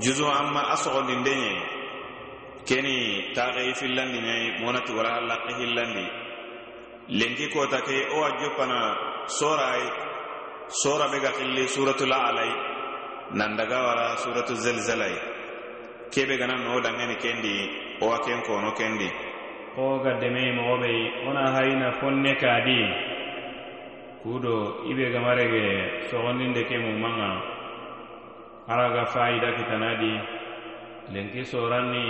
[0.00, 1.52] juzu amma a sogondi ndeñe
[2.68, 2.94] keni
[3.36, 6.04] taxeyi fillandi ñayi monati wala allaki hillandi.
[7.18, 8.78] Lenki kota ke o a joppana
[9.38, 9.82] soray
[10.80, 12.52] sora be ga xilli suratul alai
[13.38, 15.16] nandaga wara suratu zelzalai
[16.12, 17.54] kebe gana no dangeni kendi
[18.00, 19.27] o wa ken kono kendi.
[19.78, 20.90] oga deme mogoɓe
[21.24, 22.80] wona hayina fonne kadi
[24.22, 24.54] kudo
[24.90, 25.64] ibe gamarege
[26.10, 27.30] sogondinde ke mu manga.
[28.68, 30.12] Araga fayida kitanadi
[31.14, 32.04] lenki soranni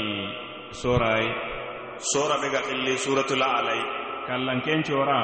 [0.80, 1.24] soray
[1.98, 3.80] sora be ga xilli suratul alai
[4.26, 5.20] kallankensora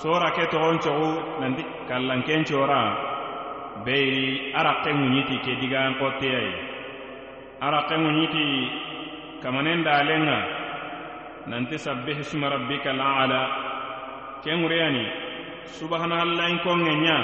[0.00, 1.10] sora ke togoncogu
[1.40, 2.80] nanti kallankensora
[3.84, 6.50] beyi araqe ŋuɲiti ke digan kotteyai
[7.66, 8.44] araqe ŋuɲiti
[9.42, 10.55] kamanen dalenga
[11.46, 13.42] nanti sabbih isma rabbika lala
[14.42, 15.04] ke ŋureyani
[15.78, 17.18] subhanallahin konŋe ɲa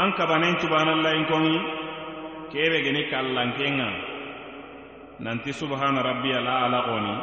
[0.00, 1.56] an kabanen subhanallahin konŋi
[2.52, 3.88] kebe geni kallankenga
[5.24, 7.14] nanti subhana rabbiyal ala goni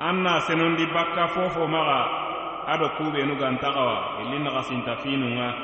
[0.00, 2.24] anna senondi bakka fofo maga.
[2.66, 4.26] Ado kubenu gantagawa.
[4.26, 5.54] Illi nagasinta finunga.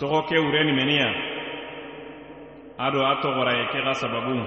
[0.00, 1.10] Togo ke wureni meniya
[2.78, 4.38] ado a togoraye ke ga sababu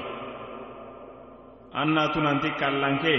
[1.75, 3.15] anna tu nanti kallanke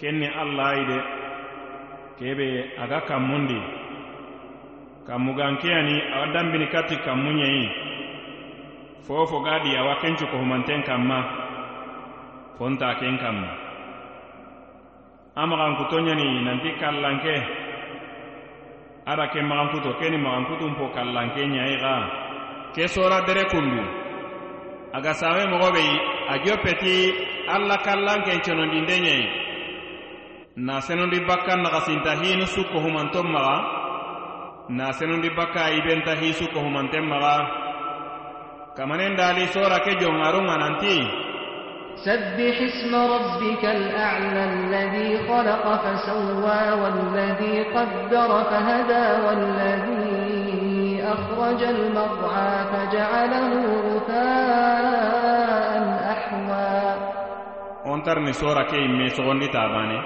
[0.00, 0.98] kenni allahi de
[2.18, 2.46] kebe
[2.82, 3.60] aga kammundi
[5.06, 7.64] kammugankeyani awa danbini kati kammu ɲeyi
[9.06, 10.36] fofo gadi awa kencu ko
[10.86, 11.18] kanma
[12.58, 13.48] fonta ken kanma
[15.36, 17.34] a maxankuto ɲani nanti kallanke
[19.06, 21.94] ada ke maxankuto keni maxankutun po kallanke ɲayi xa
[22.74, 24.06] ke sora dere kundu.
[24.96, 25.94] Aga same moxo ɓeyi
[26.28, 26.94] a jopeti
[27.54, 29.45] alla kallanken conondinde ɲayi
[30.56, 33.56] na senondi bakka naxasinta hinu sukko humanton maxa
[34.72, 37.36] na senondi bakka ibenta hi sukko humanten maxa
[38.76, 40.96] kamanen dali sora ke jongarunga nanti
[41.96, 53.50] سبح اسم ربك الأعلى الذي خلق فسوى والذي قدر فهدى والذي أخرج المرعى فجعله
[53.88, 55.72] غثاء
[56.14, 56.76] أحوى
[57.94, 59.98] أنترني سورة كي ميسغن تاباني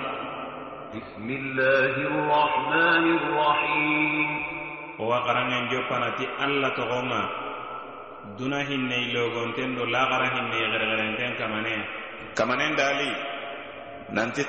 [0.96, 4.28] بسم الله الرحمن الرحيم
[5.00, 7.24] وقرن جوبانتي الله تغوما
[8.38, 11.76] duna hinne ilogonten do lagara hinne gergerenten kamane
[12.38, 13.12] kamanen dali
[14.16, 14.42] nanti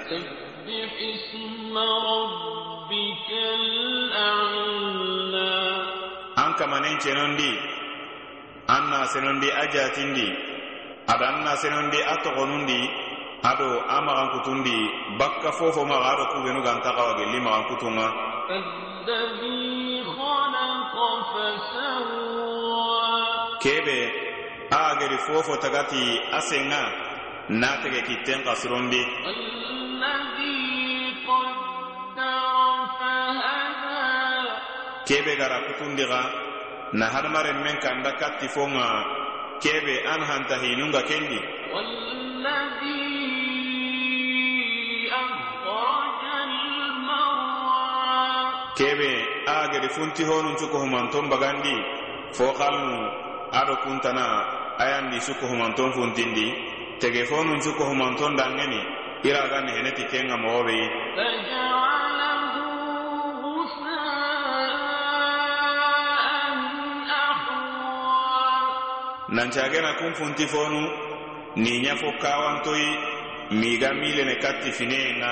[6.43, 7.53] an kamanen cenondi
[8.75, 10.29] an na senondi a jatindi
[11.13, 12.81] ada an na senondi a togonundi
[13.50, 14.78] ado a maxan kutundi
[15.20, 18.08] bakka fofo maxa ado kubenu gantaxawa gelli maxan kutunga
[23.64, 24.00] kebe
[24.72, 26.04] a geri fofo tagati
[26.38, 26.82] a senga
[27.62, 29.02] na tege kitten xasirondi
[35.08, 36.22] kebe gara kutundixa
[36.94, 38.88] na hadamaren men kanda katti fonga.
[39.62, 41.40] Kebe an hanta hinunga kendi.
[48.78, 49.12] Kebe
[49.46, 51.76] a gari funti honun cuko humanton bagandi
[52.38, 52.98] fo kalnu
[53.52, 54.26] ado kuntana
[54.80, 56.48] ayandi suko humanton funtindi
[57.00, 58.80] tege fonun suko humanton dangeni
[59.24, 60.78] iragani heneti kenga mogobe
[69.36, 70.82] nancagena kun funti fonu
[71.56, 72.90] ni ɲafo kawantoyi
[73.52, 75.32] miga milene katti finenga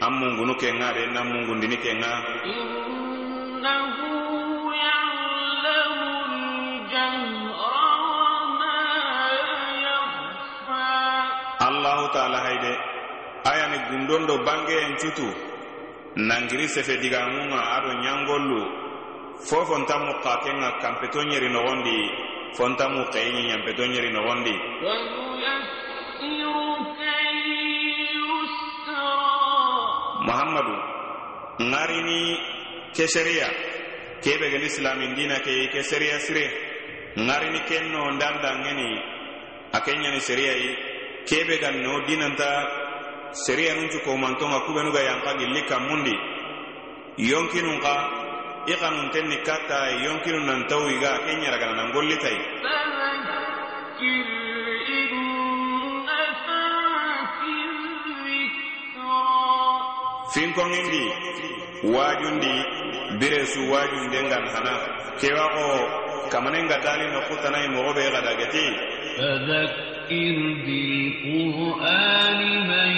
[0.00, 2.12] an mungunu kenga de nan mungundini kenga.
[12.08, 12.72] Taala hayde
[13.44, 15.28] ayani gundon do bange en cutu
[16.16, 18.60] nangiri sefe digamunga ado ñangollu
[19.46, 21.98] fo fontamu ka kenga kampeto ñeri nogondi.
[22.56, 24.54] Fontamu keyiñi ñampeto ñeri nogondi
[30.28, 30.74] muhammadu
[31.72, 32.20] ŋarini
[32.96, 33.48] keseriya
[34.24, 36.44] kebe geni silamin dina ke ke seriya sire
[37.26, 38.88] ŋarini ken no ndandangeni
[39.76, 40.70] a ke ɲani seriya yi
[41.28, 42.50] kebe gan no dinanta
[43.44, 46.14] seriya nun cukomantonga kubenu ga yanka gilli kanmundi
[47.30, 47.94] yonkinun ka
[48.68, 52.40] i kanun ten ni katta yonkinu nantawu iga a ke ɲaragananangolli tayi
[60.27, 61.03] gollitai finkongindi
[61.95, 62.55] wajundi
[63.19, 64.75] biresu wajundengan hana
[65.19, 65.65] kewa ko
[66.31, 68.67] kamanen ga dali no kutanai mogo be ga dageti
[69.13, 72.91] فذكر بالقرآن من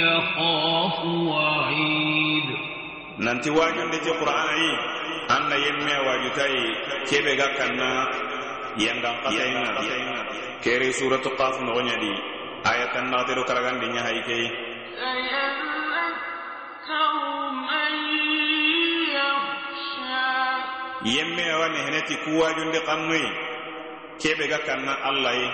[0.00, 2.48] يخاف وعيد
[3.20, 4.72] nanti wajundi ti qur'ana yi
[5.30, 6.58] anna yemme wajutai
[7.06, 8.08] kebe ga kanna
[8.80, 10.18] yangan qataina
[10.64, 12.10] kere suratu qaf no nyadi
[12.66, 14.02] ayatan na tero karagandi nya
[21.03, 23.29] yemme wani heneti kuwajundi kannuyi
[24.21, 25.49] kebe ga kanna allah ye.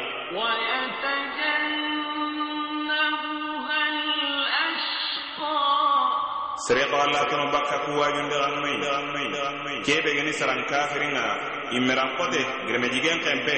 [6.67, 11.23] Sereko allah tono bakka kuwajundi kannuyi kebe gani saran kafiringa.
[11.71, 13.57] Immerankote giremejigen kempe.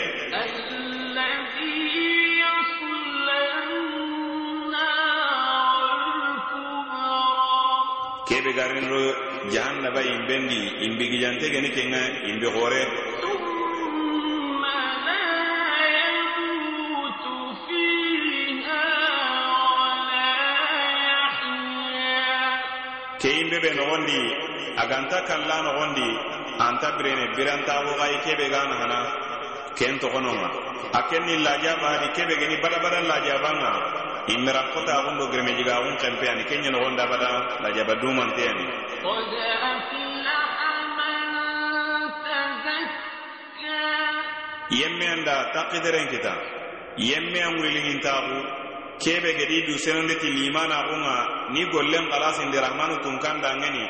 [8.28, 9.02] Kebe garinro
[9.54, 12.84] jahannaba imbendi imbigijante geni kenga imbi hore
[23.22, 24.20] ke imbe be nogondi
[24.84, 26.10] aganta kalla nogondi
[26.68, 29.00] anta birene birantago gayi kebe gana hana.
[29.78, 30.50] Ken togononga
[30.94, 33.72] a kenni lajabadi kebe geni badabada lajabanga
[34.34, 37.30] imira kota awun do greme jiga awun kempe ani kenya no wonda ba da
[37.64, 38.46] la jaba duman te
[44.80, 46.34] yemme anda taqdiren kita
[46.98, 48.38] yemme angulingin tabu
[49.00, 51.18] kebe gedi du senonde ti limana unga.
[51.54, 53.86] Ni gollen qalasin de rahmanu tun kanda ngani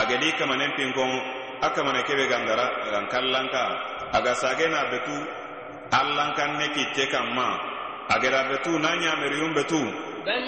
[0.00, 3.64] agedi kamanen pinkon aka mana kebe gandara ran kallanka.
[4.12, 5.14] Aga sagena betu
[5.92, 7.04] allankan ne ki te
[8.10, 9.78] agera betu nanya meriun betu.
[10.26, 10.46] Bal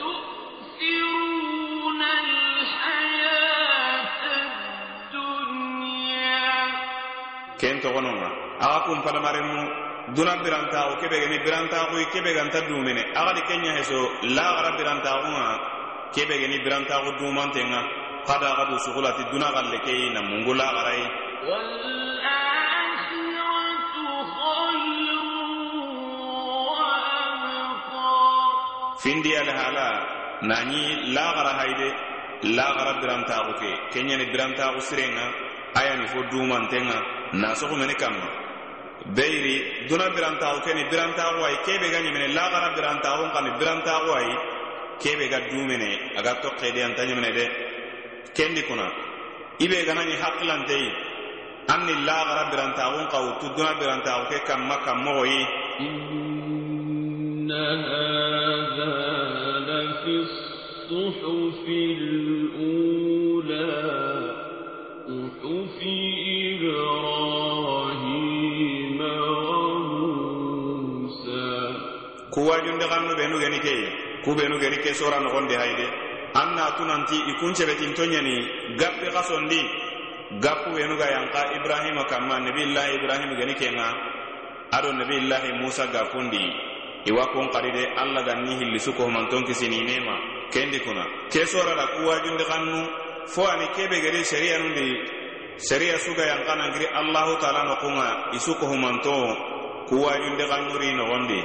[0.00, 1.30] tu'siruna
[2.26, 4.22] alhayat
[5.14, 6.42] dunya
[7.60, 8.28] ken to gono na
[8.58, 9.58] aga kun pala maremu
[10.16, 11.16] duna biranta o kebe
[11.46, 13.02] biranta o kebe ganta dumene.
[13.14, 13.98] Aga de heso
[14.34, 15.30] la biranta o
[16.14, 17.62] kebe ni biranta o dumante
[18.28, 21.02] hada gadu sugulati duna galle ke na mungula garai
[29.02, 29.88] findi al hala
[30.50, 31.88] nani la gara haide
[32.56, 35.26] la gara biram ta ke kenya ni biram ta sirenga
[35.80, 36.98] aya ni fo duma ntenga
[37.40, 38.28] na so ko meni kamma
[39.16, 42.98] beiri duna biram ta ke ni biram ta wai kebe ganyi meni la gara biram
[43.04, 44.28] ta ko ni biram ta wai
[45.02, 47.46] kebe ga dumene aga to qede antanya mene de.
[48.37, 48.87] kendi kuna
[49.65, 50.89] ibe ganañi haqilanteyi
[51.73, 55.41] an ni laxara birantaxun xawu tu duna birantaxu ke kamma kammoxoyi
[55.79, 58.95] إن هذا
[59.69, 61.63] لفي الصحف
[61.97, 63.69] الأولى
[65.49, 65.79] صحف
[67.69, 68.99] إبراهيم
[70.39, 71.49] وموسى
[72.33, 73.75] kuwajunde xannu benu geni ke
[74.23, 75.87] ku benu geni ke sora noxonde hayde
[76.33, 78.35] an na tunanti i kuncebetinto ñani
[78.77, 79.61] gappi xasondi
[80.43, 83.87] gappu wenuga yanka ibrahima kamma nabiillahi ibrahima geni kenga
[84.71, 86.43] ado nabiillahi musa gappundi
[87.09, 90.15] iwa kun xadi de allah ganni hilli sukohumanton kisini nema
[90.53, 92.79] kendi kuna ke sorada kuwajunde xannu
[93.25, 94.87] fo ani kebe gedi sharia nundi
[95.57, 99.15] sharia suga yankanangiri allahu taala nokunga i sukohumanto
[99.89, 101.41] kuwajunde xannuri noxondi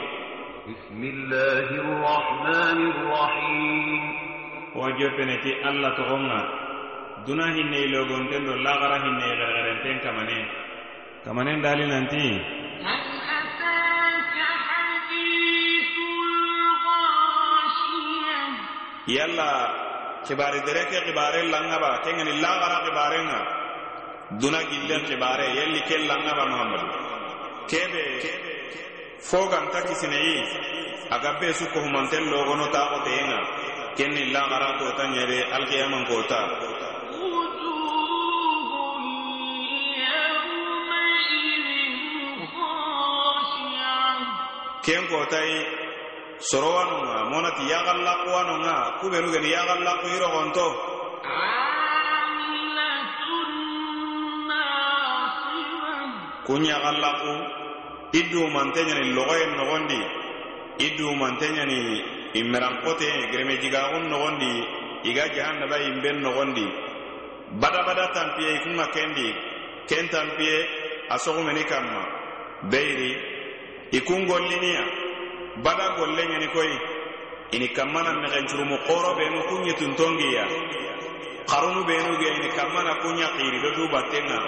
[0.65, 4.03] بسم الله الرحمن الرحيم
[4.76, 6.40] wo joppene ti alla togon ŋa
[7.26, 10.38] duna hinneyi logonten do hinne hinneyi xerexerenten kamane
[11.26, 12.24] kamane dali nanti
[19.16, 19.50] yalla
[20.26, 23.40] kibari dere ke kibare langaba ke ngani lagara kibare ŋa
[24.40, 26.88] duna gilla kibare yelli ke langaba mahamadu
[27.70, 28.04] kebe
[29.28, 30.38] fo ganta kisineyi
[31.10, 33.40] aga be su ta o taxoteyenŋa
[34.00, 36.40] kenni lagara kota ɲere alkiyaman kota
[44.86, 45.58] ken kotayi
[46.50, 50.68] sorowanunga monati yagallakuwanunga kubenu geni yagallaku irogonto
[56.48, 57.32] kun yagallaku
[58.16, 60.00] i dumante ɲani logoyen nogondi
[60.80, 61.80] i dumante ɲani
[62.34, 64.52] immerankote gereme jigaxun noxondi
[65.10, 66.66] iga jahannaba yimben noxondi
[67.62, 69.28] badabada tanpiye i kunga kendi
[69.90, 70.56] ken tanpiye
[71.10, 72.02] a soxumeni kanma
[72.72, 73.12] beyiri
[73.92, 74.84] ikun golliniya
[75.64, 76.78] bada golle ɲeni koyi
[77.52, 79.12] ini kammana mexencurumu xoro
[79.50, 80.46] kunye tuntongiya ɲetuntongiya
[81.50, 84.40] xarunu benu ge ini kammana kunɲa xiri do dubattenga.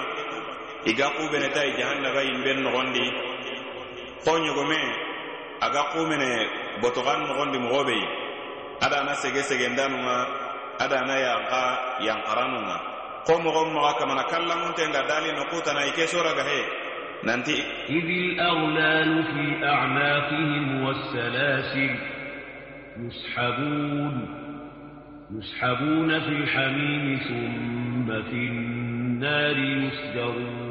[0.86, 3.04] I ga xubeneta i jahannaba yimben noxondi
[4.24, 4.78] xo ɲogome
[5.62, 6.30] aga ga xumene
[6.82, 8.02] botoxan nogondi moxoɓey
[8.86, 10.18] adana sege segendanunga
[10.84, 11.62] adana yanka
[12.08, 12.78] yankaranunga
[13.28, 16.60] xo moxon maxa kamana kallamuntenga dali no kutana ike soraga he
[17.28, 17.56] nanti
[17.90, 21.92] إذ الأغلال في أعناقهم والسلاسل
[22.98, 24.16] يسحبون
[25.38, 30.62] يسحبون في الحميم ثم في النار يسجرون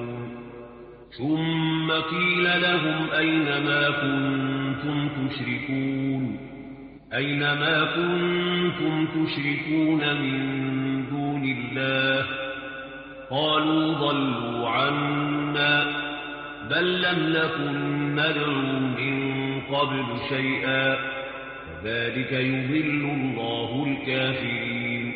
[1.18, 6.38] ثم قيل لهم أين ما كنتم تشركون
[7.14, 12.26] أين ما كنتم تشركون من دون الله
[13.30, 15.84] قالوا ضلوا عنا
[16.70, 20.96] بل لم نكن ندعو من قبل شيئا
[21.82, 25.12] كذلك يضل الله الكافرين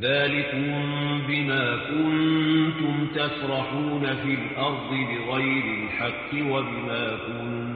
[0.00, 0.82] ذلكم
[1.28, 7.71] بما كنتم تفرحون في الأرض بغير الحق وبما كنتم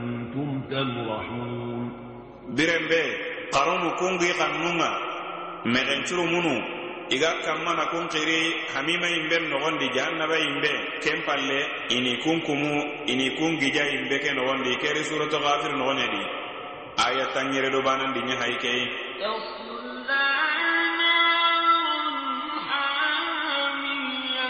[0.72, 2.02] تمرحون
[2.58, 3.02] birembe
[3.54, 4.90] xarunu kungi xannunga
[5.74, 6.56] mexencuru munu
[7.16, 8.40] iga kammana kun xiri
[8.74, 10.72] hamima yimben noxondi jahannaba yimbe
[11.04, 11.60] ken palle
[11.96, 12.74] ini kun kumu
[13.12, 16.24] ini kun gija yimbe ke noxondi keri surato xafir noxoñadi
[17.06, 18.82] aya tanñere do banandi ɲa hay kei
[19.22, 20.28] تصلى
[21.00, 22.06] نار
[22.68, 24.48] حامية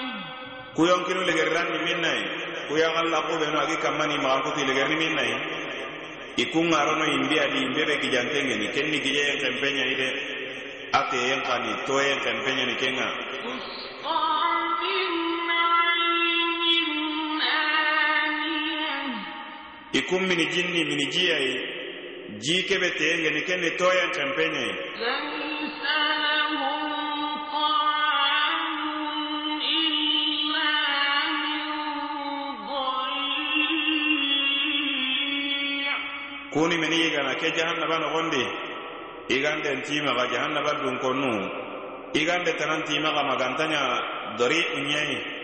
[0.78, 2.24] kuyonkinu legerirandi min nayi
[2.70, 5.36] kuyaxalla kuɓenu agi kammani maxankutu legerini min nayi
[6.37, 10.09] ikun arono imbi adi imbebe kijantengeni kenni kijeyen kempenyani de
[10.93, 13.09] akeyen kani toyen kempenyani kenga.
[19.93, 21.55] Ikun mini jinni mini jiyayi
[22.41, 24.75] ji kebe teyengeni kenni toyen kempenyayi
[36.57, 38.41] kuni meni igana ke jahannaba nogondi
[39.29, 41.33] igande timaxa jahannaba dunkonnu
[42.17, 43.83] igande tanantimaga magantanya
[44.41, 45.37] dori unyai.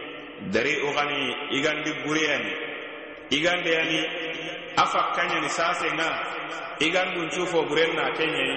[0.50, 2.52] Dari uxani igandi gureyani
[3.30, 3.98] igande yani
[4.74, 6.08] afakkanyani sasenga
[6.80, 8.56] iganduncu fo gurenna kenyai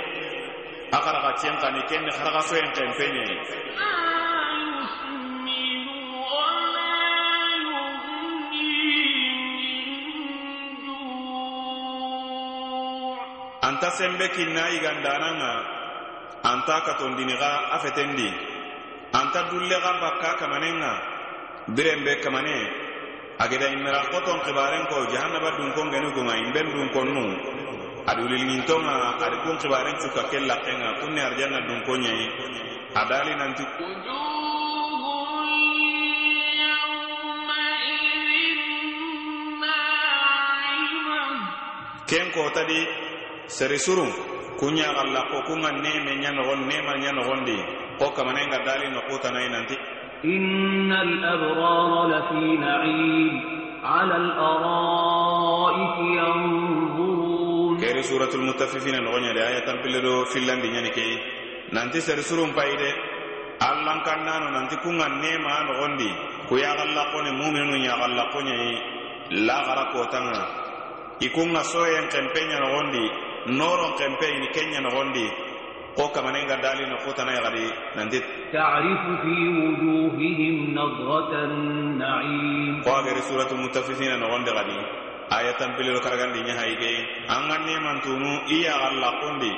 [0.97, 3.37] akaraga cenkani kenni haraga soyen kenpenyai
[13.67, 15.51] anta sembe kinna yigandananga
[16.51, 18.29] anta katondiniga a fetendi
[19.19, 20.91] anta dullega bakka kamanenga
[21.75, 22.57] birenbe kamane
[23.43, 27.25] ageda immera koton xibaren ko jahannaba dunkongeni gunga imben dunkonnu
[28.09, 28.93] adi wulilŋintonga
[29.25, 32.25] adi kun xibaren cuka ke lakkenga kunne arjanna dunkonɲayi
[33.01, 33.63] adali nanti
[42.09, 43.04] ken kotadi
[43.46, 44.10] seri surun
[44.60, 47.56] kunɲaxalla ko kunga neme ɲanoxon nema ɲanoxondi
[47.98, 49.76] ko kamanenga dali nokutanayi nanti
[50.24, 53.30] إن الأبرار لفي نعيم
[53.84, 61.04] على الأرائك ينظرون keri suratul mutafifina nogoñade aya tampille do fillandi ñani ke
[61.72, 62.90] nanti seri surun payide
[63.64, 66.10] allan kannano nanti kunga nema nogondi
[66.48, 68.72] ku yaxallaqone muminunu yaxallaqoñayi
[69.48, 70.42] laxara kotanga
[71.24, 73.04] i kunga soyen xempeña nogondi
[73.47, 75.25] noron kempe ni kenya no gondi
[75.95, 78.23] ko kamanenga dali na kota na yagadi nandit.
[78.51, 81.53] Ta'rifu fi wujuhihim nadratan
[81.97, 82.83] na'im.
[82.83, 84.77] Ko agari suratul mutaffifin na gondi gadi
[85.31, 86.91] ayatan pililo karagandi nya haige
[87.29, 89.51] anganne mantunu iya allah kondi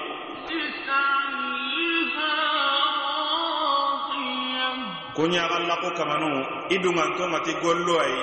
[5.17, 6.29] kunya alla ko kamanu
[6.71, 8.13] idu to mati gollo ay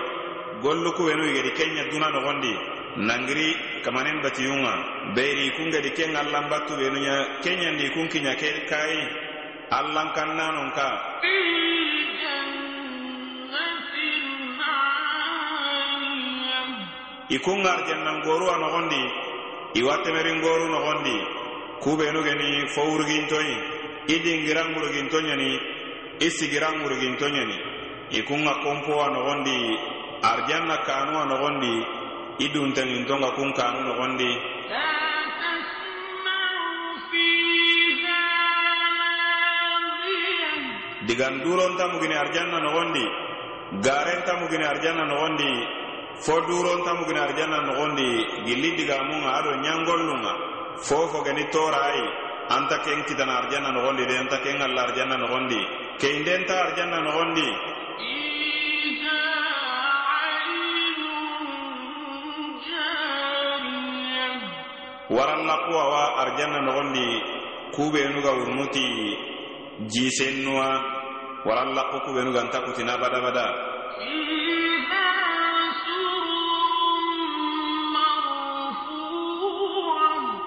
[0.62, 2.54] gollu ko wenu igedi kenya duna no gondi
[2.96, 4.74] nangiri kamanen batiyunga
[5.14, 9.00] beri kungedi ken allan battubenu ɲa kenyandi kun kiɲa ke kayi
[9.70, 10.86] allan kannanon ka
[17.28, 19.02] i kun arjanangoru a nogondi
[19.74, 21.16] i wattemeringoru nogondi
[21.82, 23.54] kubenu geni fo wurugintoɲi
[24.06, 25.50] i dingiran wuruginto ɲani
[26.20, 27.56] i sigiran wuruginto ɲani
[28.10, 29.56] i kun ga konpo a nogondi
[30.22, 32.03] arjanna kanu a nogondi
[32.38, 34.30] idun tan in tonga kun kanu nogondi
[41.06, 43.04] digan duron tamugini arjanna nogondi
[43.86, 45.50] garen tamugini arjanna nogondi
[46.24, 48.08] fo duron tamugini arjanna nogondi
[48.46, 50.32] gilli digamunga ado ɲangollunga
[50.86, 52.24] fofo geni torai.
[52.48, 55.60] anta ken kitana arjanna nogondi de anta ken alla arjanna nogondi
[55.98, 57.46] keinden ta arjanna nogondi
[65.10, 67.22] waran warannakuwawa arjanna nogondi
[67.76, 69.18] kubenuga urnuti
[69.86, 70.84] jisennuwa.
[71.44, 73.54] Waran lakku kubenuga nta kutina badabada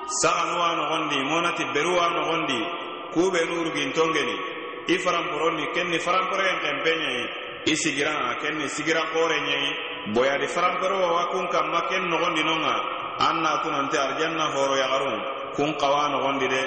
[0.08, 2.66] saganuwa nogondi monati beruwa nogondi
[3.14, 4.36] kubenu urugintongeni
[4.88, 7.30] i faranporonni kenni faranporegen kenpeñei
[7.66, 9.76] i sigiran a kenni sigiran korenñei
[10.14, 12.97] boyadi faranporowa wa kun kanma ken nogondi nonga.
[13.20, 15.18] an na kunonte arjanna horo yagarun
[15.56, 16.62] kun kawa nogondi de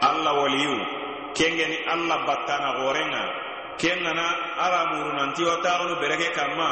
[0.00, 0.76] alla waliyu
[1.34, 3.22] kengeni alla battana gorenga
[3.80, 4.26] kengana
[4.60, 6.70] ala muru nanti wa taxunu bereke kanma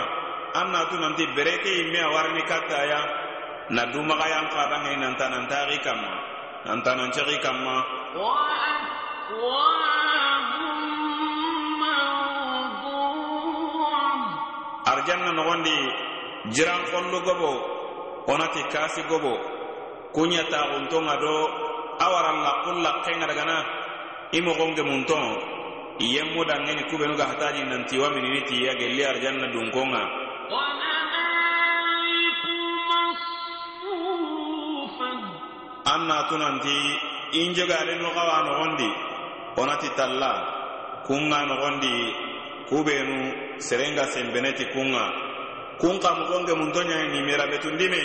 [0.54, 3.00] an natu nanti bereke yimme a warini kattaya
[3.70, 6.12] na dumagayan xabangeni nanta nantaxi kanma
[6.66, 7.76] nanta nancexi kanma
[14.92, 15.74] arjanna nogondi
[16.54, 17.81] jiran xollu gobo
[18.26, 19.34] onati kasi gobo.
[20.12, 21.34] Kunya taxuntonga do
[21.98, 23.58] awaran laqqun laqqenga dagana.
[24.32, 25.24] I mogonge munton
[25.98, 30.02] iyenmu dangeni kubenu ga hataji nantiwa minini tiya gelli arjanna dunkonga.
[35.84, 36.76] An natunanti
[37.32, 38.90] in jogale noxawa noxondi
[39.56, 40.32] onati talla
[41.06, 41.92] kunga noxondi
[42.68, 43.16] kubenu
[43.58, 45.21] serenga sembeneti kunga.
[45.82, 48.02] kun kamugonge mun toñani nimirabe tundime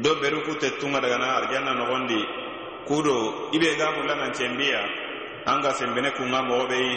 [0.00, 2.20] do beru ku tettunga dagana arjanna nogondi.
[2.88, 4.80] Kudo ibe ga mulla nan cembiya
[5.44, 6.94] an ga sembene kunga mogobe yi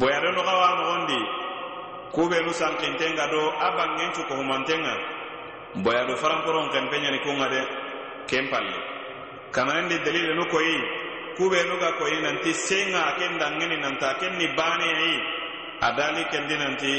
[0.00, 1.20] boyare nogawa nogondi.
[2.12, 4.94] Kubenu sankintenga do a bangen cukohumantenga
[5.84, 7.60] boya do farankoron kempeñani kunga de
[8.28, 8.76] ken palle
[9.52, 10.76] kamanendi dalile nu koyi
[11.36, 15.16] kubenuga koyi nanti senga ken dangeni nanta ken ni baneyai
[15.80, 16.94] adali kendi nanti.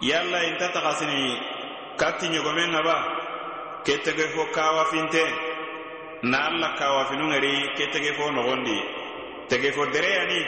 [0.00, 1.22] Yalla inta taxasini
[2.00, 2.96] katti ɲogomen naba
[3.84, 5.22] ke tege fo kawafinte
[6.22, 8.78] na alla kawafinungeri ke tege fo noxondi
[9.48, 10.40] tege fo dereyani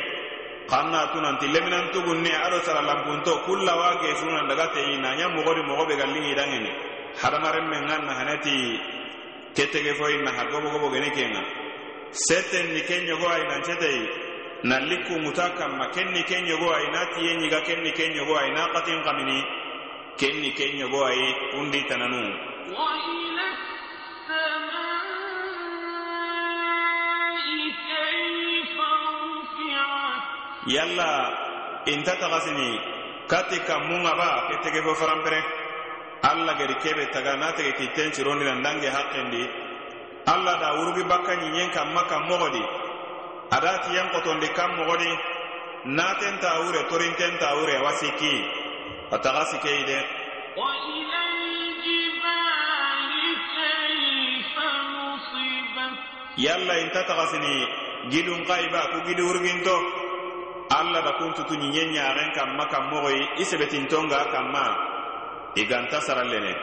[0.71, 5.97] kanna tunanti leminan tugunne ado sara lampunto kulla wage suna daga teyi nanya mogori mogobe
[5.97, 6.71] gallingi dangeni
[7.21, 8.55] hadamaren men ngan na hanati
[9.57, 11.43] ketege foyi na hagobo gobo gene kenga.
[12.11, 14.01] Seten ni kenyo go ay nan cetei
[14.65, 18.35] na likku mutaka ma kenni kenyo go ay na tiye ni ga kenni kenyo go
[18.37, 19.39] ay na qatin qamini
[20.21, 21.21] kenni kenyo go ay
[21.59, 22.23] undi tananu.
[30.69, 31.11] yalla
[31.87, 32.69] inta tagasini
[33.27, 35.41] kati kammunga ba ketege fo farampere.
[36.23, 39.43] Alla gedi kebe taga na tege ti ten cirondina ndange hakkendi
[40.27, 42.63] alla da wurugi bakka ni nyen kam ɲiɲen kanma kanmogodi
[43.51, 45.11] ada tiyen kotondi kanmogodi
[45.85, 48.35] naten tawure torinten tawure awa sikki
[49.11, 49.99] a taga sikeyi de
[56.37, 57.55] yalla inta tagasini
[58.11, 59.75] gidun qaiba ku gidi wuruginto
[60.81, 64.77] alla da kuntutu nyenye nyaren kanma kanmogoyi i sebetintonga kanma i ma.
[65.55, 66.55] Iganta saralene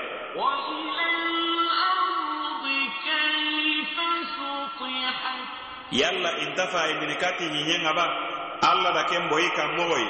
[5.91, 8.05] yalla intafa fayindini kati ɲiɲe ŋa ba.
[8.61, 10.07] Alla da ken boyi kanmogoyi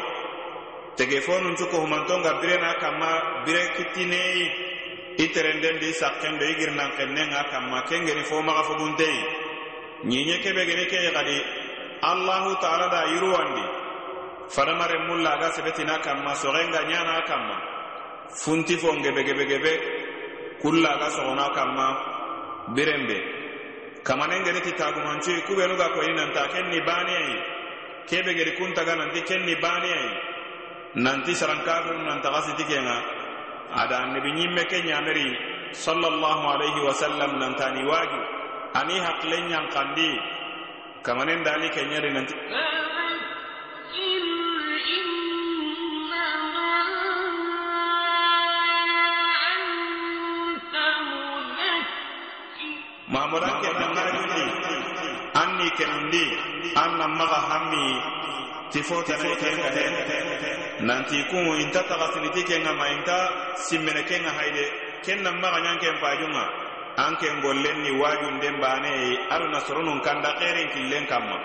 [0.97, 4.43] tege fonuntu kohumantonga birena kanma bire kitineyi
[5.17, 9.21] i terendendi sakkendo i girinankenne ŋa kanma kengeni fo maga fogunteyi
[10.03, 11.37] nyenye kebe gene ke yadi
[12.01, 13.84] allahu taala da yiruwandi
[14.49, 17.57] fadamaren mulla aga sebetina kanma soxenga ɲana kanma
[18.41, 19.73] funti fo ngebegebegebe
[20.61, 21.87] kulla aga soxona kanma
[22.75, 23.17] birenbe
[24.03, 27.35] kamanen geni kitagumancuyi kubenu kubenuga koyi nanta ken ni baniyayi
[28.09, 30.11] kebe geri kuntaga nanti ken ni baniyayi
[30.95, 32.97] nanti sarankafiru nantaxa siti kenga
[33.81, 35.27] ada annabi ɲimme ke ɲameri
[35.73, 38.21] sallallahu alaihi wasallam nantani waju
[38.79, 40.09] ani hakilen ɲankandi
[41.05, 42.33] kamanen dali kenɲeri nanti
[53.07, 54.11] mahamudan ke dangara
[55.35, 56.25] anni kemundi.
[56.75, 57.87] Anna maga hammi.
[58.71, 59.69] Tifo tifo kenga
[60.83, 63.17] nanti kun inta tagasiniti kenga mainta
[63.55, 64.65] inta kenga haide.
[65.05, 66.65] Kenna maga nyanke mpajunga
[66.95, 68.95] anke ken gollen ni wajunden bane
[69.27, 71.37] aro na soronun kanda xeren killen kanma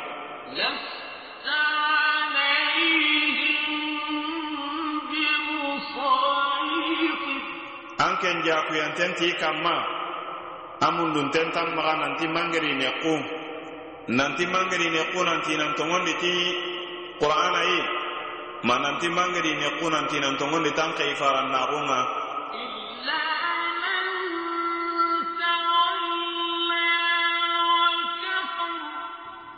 [7.99, 10.00] an ken jakuyantenti kanma
[10.81, 13.15] amundun ten tan maga nanti mangeri ne ku.
[14.09, 16.33] Nanti mangeri ne ku nanti nan tongondi ti
[17.21, 17.81] qur'ana yi
[18.65, 22.01] ma nanti mangeri ne ku nanti nan tongondi tan kai faran na gunga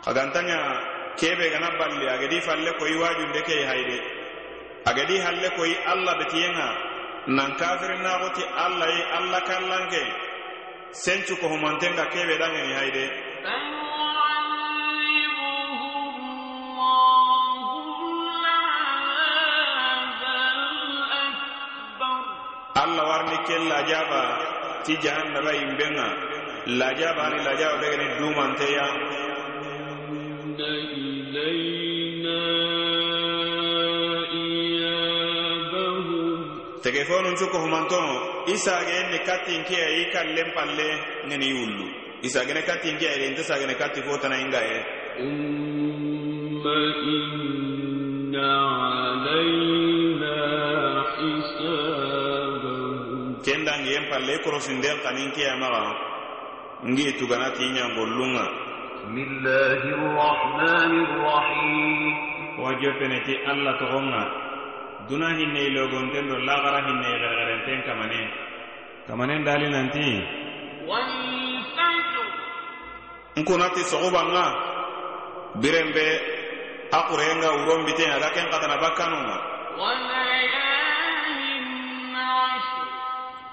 [0.03, 0.59] kagantanya
[1.15, 3.97] kebe gana balli agedi falle koyi wajunde ke hayde
[4.85, 6.69] agedi halle koyi allah betiyenga
[7.31, 10.03] nan kafirinaxoti allah yi allah kallanke.
[10.93, 13.05] sencu ko humantenga kebe dangeni hayde
[22.83, 23.37] allah warni
[23.69, 24.23] lajaba
[24.85, 24.93] ti
[26.79, 27.77] lajaba lajaba
[28.21, 28.85] dumanteya
[36.93, 40.87] ege fonun cuko humantono isage enne kattinkiya i kallen palle
[41.25, 41.87] ngeni yullu.
[42.21, 44.77] Isagene kattinkiya ide inte sagene katti fotana ingaye
[45.17, 46.77] umma
[47.17, 48.51] inna
[49.09, 50.35] alayna
[51.17, 53.11] hisabahum.
[53.45, 55.93] Kendangi yen palle korosinden kanin kiyamaga e
[56.93, 58.45] ngi tugana tiñangollunga
[59.09, 62.13] bismillahi rrahmani rrahim
[62.61, 64.23] wo joppeneti allah togonga
[65.09, 68.21] duna hinne ilogonten do lagara hinne igargarenten kamane
[69.07, 69.43] kamanen.
[69.45, 70.05] Dali nanti.
[73.35, 74.45] Nkunati sogubanga
[75.61, 76.05] biren be
[76.91, 79.37] a kurenga wuronbiten aga ken katana bakkanunga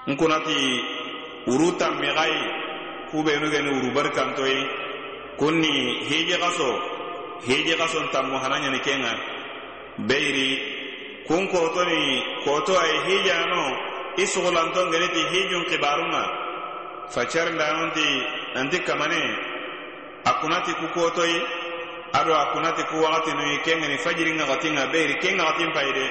[0.07, 0.57] nkunati
[1.47, 2.41] wuru tanmixayi
[3.11, 4.61] kubenugeni wuru barikantoyi
[5.37, 5.71] kunni
[6.09, 6.69] hiji xaso
[7.47, 9.11] hiji xason tanmu hanaɲani kenga
[10.07, 10.47] beyiri
[11.27, 12.01] kun kotoni
[12.45, 13.63] koto ay hijano
[14.17, 16.23] isugulanton geniti hijun kibarunga
[17.13, 18.07] facer ndanonti
[18.55, 19.21] nanti kamane
[20.25, 21.35] akunati ku kotoi
[22.13, 26.07] ado akunati ku wakati nui kengeni fajiri ngakati nga beri keng ngakati mpaide.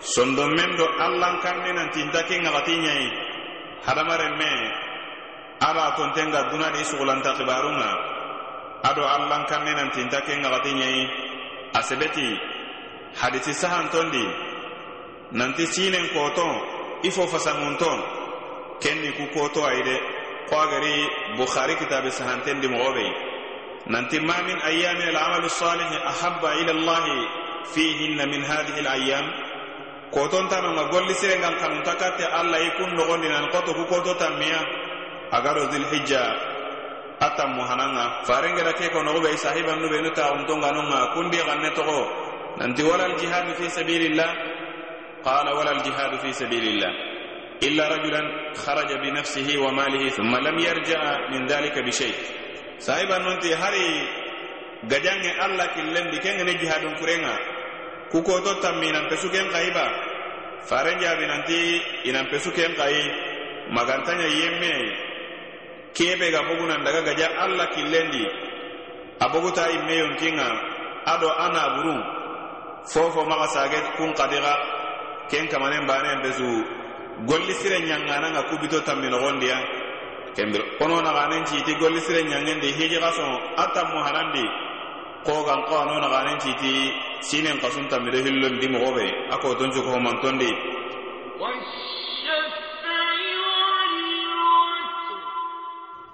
[0.00, 3.06] Sondo mendo allan kanne nanti nta keng ngakati nyai
[3.84, 4.50] hadamare me
[5.60, 7.90] ado atontenga dunadi isugulanta kibarunga
[8.88, 11.00] ado allan kanne nanti nta keng ngakati nyai
[11.74, 12.47] asebeti asebeti
[13.14, 14.24] hadisi sahantondi
[15.32, 16.54] nanti sinen koton
[17.02, 17.98] i fo fasanŋunton
[18.82, 19.96] kenni ku koto ayi de
[20.48, 20.94] ko agari
[21.36, 23.10] bukhari kitabe sahantendi mogo bei
[23.92, 27.18] nanti ma min ayami alamalu salihi ahabba ila llahi
[27.72, 29.26] fihinna min hadihi alayam
[30.12, 34.88] kotontanonga golli sirengan kanunta katte allah i kun nogondi nan koto ku koto tammiya.
[35.30, 36.22] Agaro dilhijja
[37.20, 42.00] a tammu hananga farengeda ke konogo bei sahibanu benu taxuntonganonga kundi xanne togo.
[42.60, 44.30] ننتي ولا الجهاد في سبيل الله؟
[45.24, 46.92] قال ولا الجهاد في سبيل الله.
[47.62, 48.22] إلا رجلا
[48.54, 52.14] خرج بنفسه وماله ثم لم يرجع من ذلك بشيء.
[52.78, 53.88] سايبا ننتي هاري
[54.92, 57.34] غجان الله كلن بكين نجهاد كرينا
[58.12, 59.86] كوكو توتم من انتسو كين قايبا؟
[60.68, 61.60] فارنجا بننتي
[62.06, 62.96] انتسو كين قاي.
[63.70, 65.08] مغانتانيا يمي.
[65.98, 68.22] kebe ga bugun an daga gaja Allah killendi
[69.18, 70.48] abugo ta imme yonkinga
[71.12, 71.98] ado ana burun
[72.86, 74.54] fofo maxa sage kun kadixa
[75.30, 76.46] ken kamanen banen be su
[77.26, 79.56] golli sire ɲangananga kubito tammi noxondiya
[80.36, 84.44] kembir kono naxanen citi golli sire ɲangendi hiji xa son a tammu hanandi
[85.26, 86.72] kogan xo ano naxanen citi
[87.28, 90.50] sinen xasun tammido hillondi moxoɓe a koton cukohomantondi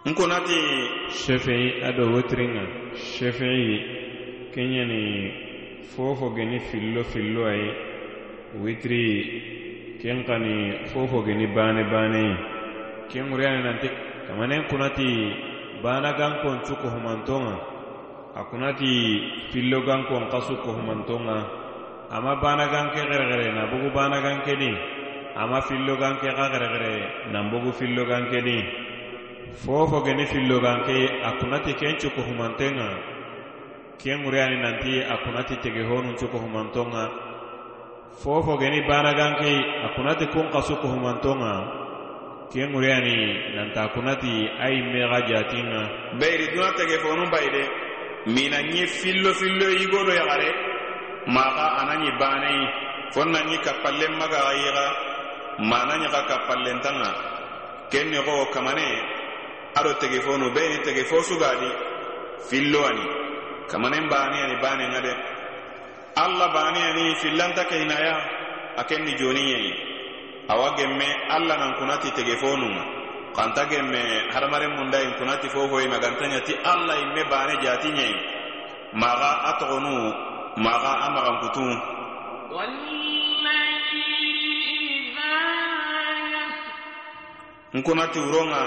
[0.04, 0.58] nkunati
[1.08, 2.64] shafii ado wotringa.
[2.94, 3.80] Shafii
[4.54, 5.43] kenyani
[5.92, 7.68] fofo geni fillo fillo ayi
[8.62, 9.04] witri
[10.00, 12.24] ken kani fofo geni bane bane
[13.10, 13.88] ken ŋuriyani nanti
[14.26, 15.08] kamanen kunati
[15.82, 17.56] bana gankon cu kohumantonga
[18.34, 18.92] a kunati
[19.52, 21.36] fillo gankon kasu kohumantonga
[22.10, 24.70] ama bana ganke xerexere na bugu bana ganke di
[25.36, 26.94] ama fillo ganke xa xerexere
[27.32, 28.58] nan bugu fillo ganke di
[29.62, 33.13] fofo geni filloganke a kunati ken cuko humantenga
[34.00, 37.04] ken ŋuriyani nanti a kunati tege honuncu kohumanton ŋa
[38.20, 39.52] fo geni banaganki
[39.84, 41.52] a kunati kun kasu kohumanton ŋa
[42.52, 43.16] ken ŋuriyani
[43.56, 45.82] nanta kunati a yi mexa jatin ŋa
[46.20, 47.24] beyiri duna tege fonu
[48.34, 50.50] mina ɲe fillo fillo yigodo yaxare
[51.34, 52.64] maxa a na ɲi baneyi
[53.14, 54.86] fo na ɲi kappallen magaxa yixa
[55.70, 57.10] mana ɲaxa kappallentan ŋa
[57.90, 58.88] ken ni xo kamane.
[59.74, 61.70] Ado tege fonu beyini tege sugadi
[62.48, 63.23] fillo ani.
[63.70, 65.12] kamanen baniyani banenga ngade
[66.16, 68.14] alla baniyani fillanta ke hinaya
[68.76, 69.72] aken ni joni joniyeyi
[70.48, 72.82] awa gemme alla nan kunati tegefonunga
[73.36, 78.16] kanta gemme hadamaren mundayin kunati fo hoyima gantanyati alla imme bane jatiyeyi
[78.92, 79.52] maga a
[80.56, 81.66] maga a magankutu
[87.74, 88.60] nkunati wuronga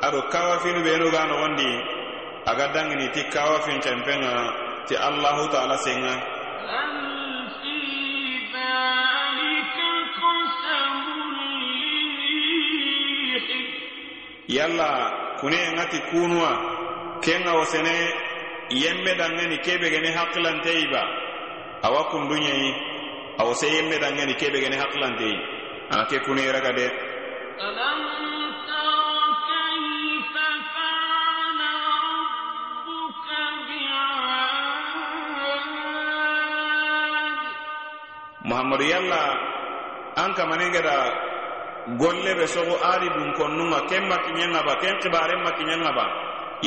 [0.00, 1.99] ado kawafinu benu ga nogondi
[2.46, 4.32] aga dangini ti kawa fincenpenŋa
[4.88, 6.14] ti allahu taala senga.
[14.50, 14.90] Yalla
[15.40, 16.50] kune ŋa ti kunuwa
[17.22, 17.64] ken ŋa wo
[18.70, 21.02] yemme dangeni kebe gene hakkilanteyi ba
[21.82, 22.70] awa kundunyeyi
[23.40, 25.38] awo se yemme dangeni kebe gene hakkilanteyi
[25.90, 26.86] ana ke kune kuneyiraga de.
[27.60, 28.29] Alam
[38.50, 39.22] muhammadu yalla
[40.22, 40.96] an kamanengeda
[42.02, 46.04] golle be sogo ari dun konnunga ken makiɲengaba ken kibaren makiɲengaba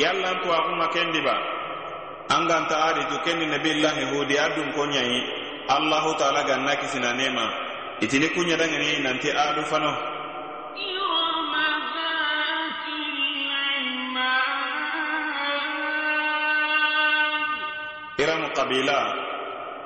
[0.02, 1.34] yalla n tuwakunga kendiba
[2.34, 5.20] an ganta ari tu kendi nabillahi hudi a dun konɲayi
[5.68, 7.46] allahu taala ganna kisina nema.
[8.00, 9.92] Itini kunɲadangeni nanti adu fano.
[18.18, 18.98] Iramu kabila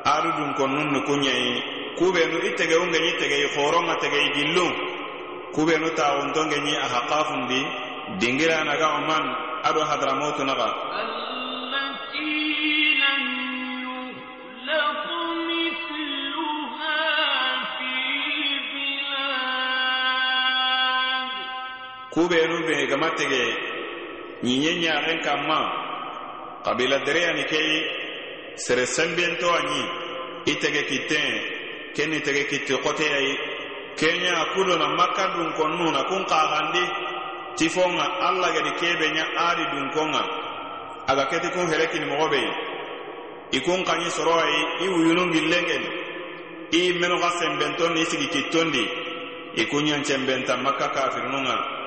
[0.05, 4.73] adu dun konnun ni kunɲayi kubenu i tege ungeñi tege i xoronga tege i gillun
[5.55, 7.61] kubenu taxuntongeñi a xaqafundi
[8.21, 9.25] dingiranaga oman
[9.69, 10.69] ado hadramotu naxa
[22.15, 23.43] kubenu be gama tege
[24.45, 25.59] ɲiɲe ɲaxen kanma
[26.65, 27.77] kabila dereyani keyi
[28.65, 29.83] sere senbento a ñi
[30.51, 31.58] i tege kitten.
[31.99, 33.35] kenni tege kitti xoteyayi
[33.99, 36.85] kenya kudona makka dunkonnuuna kun kaxandi
[37.59, 40.23] tifonga alla gedi kebe ɲa adi dunkonga
[41.11, 42.51] aga keti kun herekini mogobeyi
[43.51, 43.61] i.
[43.61, 45.89] Kun xaɲi soroayi i wuyunun gillengeni
[46.71, 48.85] i menoxa senbentondi i sigi kittondi.
[49.57, 51.78] I kun ɲancenbenta makka kafirnunŋa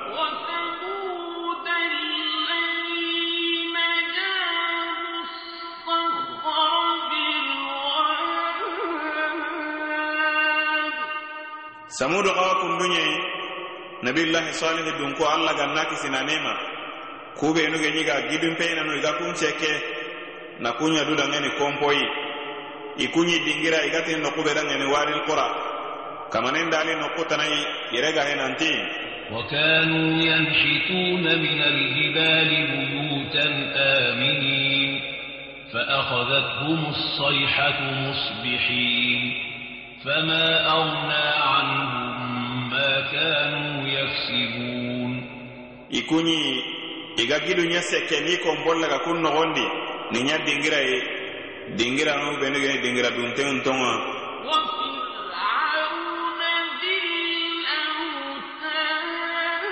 [12.02, 13.16] samudu xawa kunduñayi
[14.02, 16.54] nabillahi salihi dun ko allah ganna kisina nema
[17.40, 19.74] kubenu ge ñiga gidun peinanu iga kun cekke
[20.64, 22.02] na kuña dudangeni kompoyi
[22.98, 25.46] i kuñi dingira igatini nokuɓedangeni wadil qura
[26.34, 27.60] kamanen dali nokkutanayi
[27.98, 28.74] iregahe nanti
[29.32, 35.02] وكانوا ينحتون من الجبال بيوتا آمنين
[35.74, 39.51] فأخذتهم الصيحة مصبحين
[40.05, 45.13] فما أغنى عنهم ما كانوا يكسبون
[45.91, 46.41] i kuñi
[47.23, 49.63] iga gidu ña sekke ni kompollaga kun nogondi
[50.13, 50.99] ni ña dingira ye
[51.79, 53.93] dingiranu benugeni dingira dunteun tonga
[54.47, 56.41] وفرعون
[56.83, 56.97] ذي
[58.67, 59.63] الأوتاد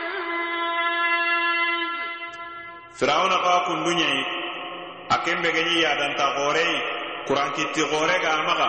[2.99, 4.23] firawuna kawa kunduñayi
[5.15, 6.77] a kembe geñi yadanta xoreyi
[7.27, 8.69] kurankitti xore ga maxa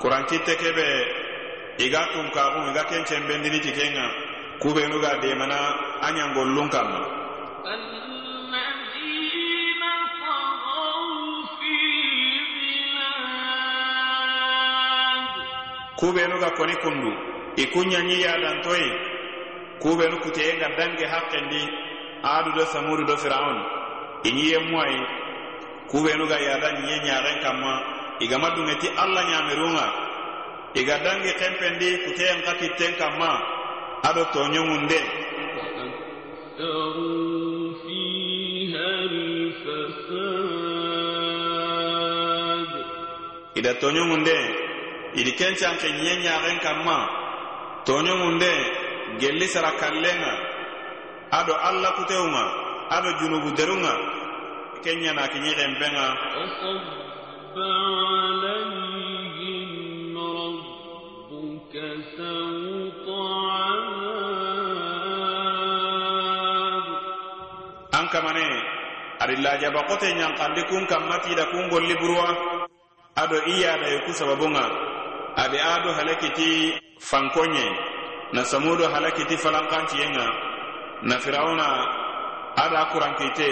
[0.00, 0.86] kurankitte kebe
[1.78, 4.06] iga tunkaxun iga kencenbendiniti kenga
[4.62, 5.58] kubenu ga demana
[6.02, 7.00] a ɲangollun kanma
[15.98, 17.10] kubenu ga koni kundu
[17.56, 18.88] i kunɲanɲi yadantoyi
[19.82, 21.62] kubenu kuteye ga dange hakkendi
[22.22, 23.58] adu do samudu do firaun.
[24.24, 25.00] I ɲiye muwayi
[25.90, 29.86] kubenu ga yadan ɲiye ɲaren kanma igama dungeti alla ɲamerunga
[30.80, 33.30] iga dangi xenpendi kuteyen xa kitten kanma
[34.08, 35.00] ado toɲongunde
[43.58, 44.36] ida toɲongunde
[45.20, 46.96] idi kencan ke ɲe ɲaxen kanma
[47.86, 48.52] toɲongunde
[49.20, 50.32] gelli sara kallenga.
[51.30, 52.44] Ado alla kutewunga
[52.90, 53.94] ado junubu derunga.
[54.82, 56.06] Ke ɲana kiɲi xenpenga
[67.98, 68.46] an kamane
[69.20, 72.28] ari lajaba kote nyankandi kun kanmatida kun golli buruwa
[73.16, 74.64] ado iyada yoku sababunga
[75.36, 77.68] adi ado halakiti fankonye.
[78.32, 80.26] Na samudo halakiti falankantiyenga
[81.02, 81.66] na firauna
[82.56, 83.48] ada kurankite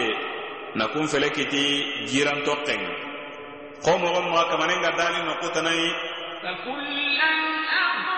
[0.75, 1.65] na kun felekiti
[2.13, 2.91] jiran tokkenga
[3.85, 5.71] قوم وما كمان قدالي نقطنا
[6.43, 7.31] فكلا
[7.83, 8.16] أخذ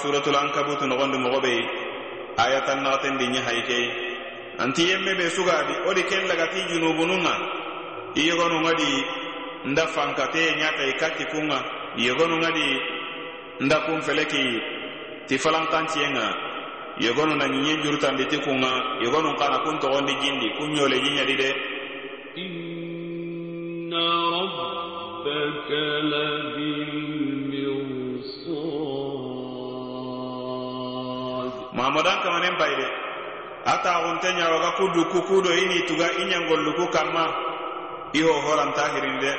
[0.00, 1.54] suratul ankabut nogondi mogo be
[2.42, 3.78] aya tan naxatendi ɲe hayi ke
[4.62, 7.34] anti yemme be sugadi wo di ken lagati junubununga
[8.14, 8.90] i yogonunga di
[9.64, 11.58] nda fankate ɲata i katti kunga.
[11.96, 12.66] Yogonunga di
[13.60, 14.62] nda kun feleki
[15.26, 16.26] ti falankantiyenga
[16.98, 18.70] yogonu na ɲiɲe jurutandi ti kunga.
[19.02, 21.48] Yogonun kana kun togondi jindi kun ɲole ɲiɲadi de
[34.78, 37.26] aku duku kudo ini tuga inyangol luku kamma
[38.14, 39.32] iho horanta hirinde de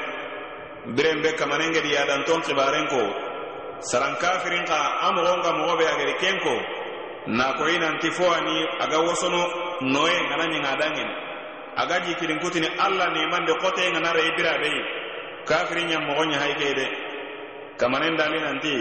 [0.92, 3.00] biren be kamanengedi yadanton kibaren ko
[3.80, 6.56] saran kafirinka a mogon ga a be ageri ken ko
[7.32, 7.64] na ko
[8.12, 9.48] fo ani aga wosono
[9.80, 11.14] noye ngana ɲinga dangeni
[11.80, 14.60] aga jikirinkutini alla nemande kote ngana rei bira
[15.48, 16.86] kafirin ɲa mogo ɲahayikei de
[17.80, 18.76] kamanen dali nanti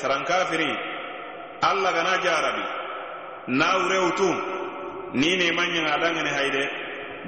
[0.00, 0.70] sarankafiri
[1.62, 2.64] alla gana jarabi.
[3.48, 4.30] Na wure utu
[5.14, 6.64] ni ne manya adanga ne haide.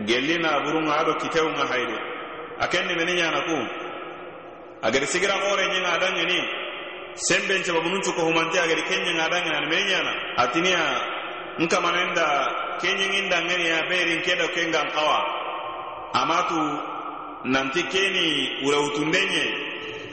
[0.06, 1.98] Gelli naburunga ado kitew nga haide.
[2.64, 3.56] Aken ne ne meni ɲanaku
[4.82, 6.38] agar sigira hore ɲaga dangeni
[7.14, 10.82] semben cebabunun cuko humante agadi adanga ne ne ani atinia
[11.58, 12.26] ɲana manenda
[12.80, 15.18] kenya da kenɲingin ya berin kedo kenga kawa
[16.14, 16.58] amatu
[17.44, 18.26] nanti keni
[18.64, 19.44] ure urewutundenɲe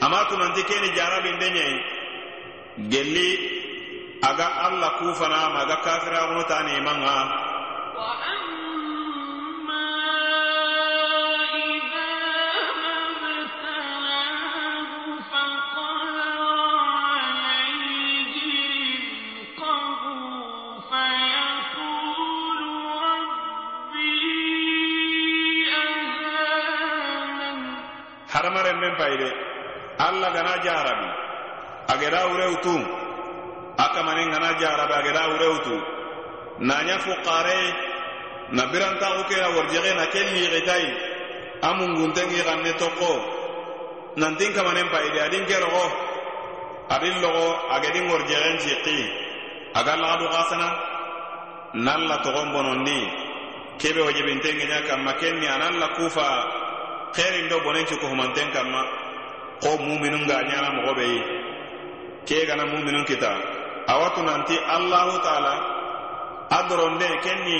[0.01, 1.98] amatu nanti keni jarabi ndenye.
[2.87, 3.31] gelli
[4.23, 7.17] aga allah kufanam aga kafiragunutani imanga.
[28.29, 29.29] Hadamaren men payde
[29.99, 31.28] allah gana jarabi.
[31.93, 32.75] agera wurewutu
[33.77, 35.75] a kamanin gana jarabe ageda wurewutu
[36.67, 37.59] naɲa fuqare
[38.55, 40.89] na biranta ukera warjexe na ke liixitayi
[41.61, 43.11] a munguntengi xanne toqo
[44.21, 45.85] nantin kamanen payidi adin ke roxo
[46.95, 48.97] adin loxo agedin warjexen jiqi
[49.79, 50.67] aga laxadu xasana
[51.85, 52.99] nalla la toxon bonondi
[53.79, 56.27] kebe wajebintengeɲa kanma ken ni anan la kufa.
[57.15, 58.81] Xerin do bonen kohumanten kanma
[59.61, 61.19] xo muminunga ɲana moxo be yi
[62.29, 63.33] ke gana muminun kita.
[63.89, 65.53] Awatu nanti allahu taala
[66.53, 67.59] a doronde kenni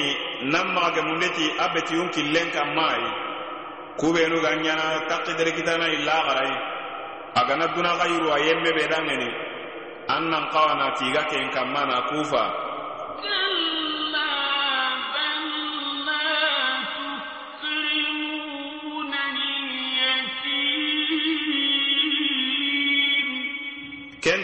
[0.54, 3.10] nan maga mundeti a betiyun killen kammayi
[3.98, 6.56] kubenu ga ñana takkidere kitana illa xarayi
[7.36, 9.30] a gana duna xa yiru a yemme be dangeni
[10.08, 12.44] an nan xawana tiga ken kamma na kufa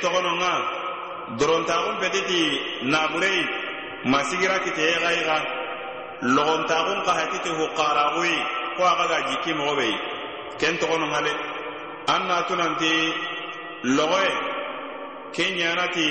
[0.06, 0.54] togononga.
[1.40, 2.42] Dorontagun petiti
[2.94, 3.42] naburei
[4.14, 5.38] masigira kite egaiga.
[6.36, 8.36] Logontagun kahetiti hukaragui
[8.78, 9.96] ko agaga jiki mogobei.
[10.60, 11.34] Ken togononga le?
[12.16, 12.94] Annatunanti
[13.98, 14.30] logoe.
[15.36, 16.08] Kenyanati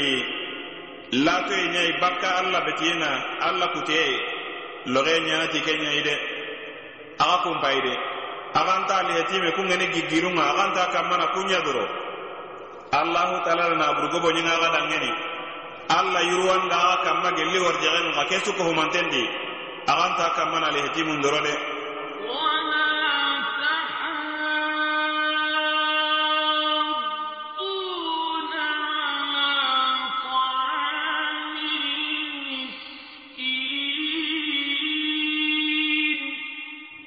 [1.24, 3.10] latoe nyai bakka alla betiyena
[3.46, 4.10] alla kutee
[4.94, 6.14] logee nyanati kenyai de?
[7.22, 7.94] Aga kumpai de?
[8.60, 12.03] Aganta alihetime kungeni gigirunga aganta kamana kunyadoro
[12.92, 15.12] allah taala na burgo bo nyinga ga dangeni.
[15.88, 19.24] Allah yuruan da kamma gelli war jagen ga kesu ko humantendi.
[19.86, 21.54] Aran ta kamma na lehti mun dorode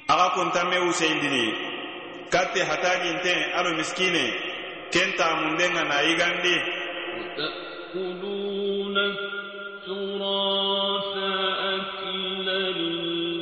[0.08, 1.44] aga kontame wuseyindini
[2.30, 3.32] kate hataji nte
[3.76, 4.47] miskine.
[4.92, 6.56] kenta mundenga na igandi
[7.88, 11.14] وتأكلون التراث
[11.74, 12.58] أكلا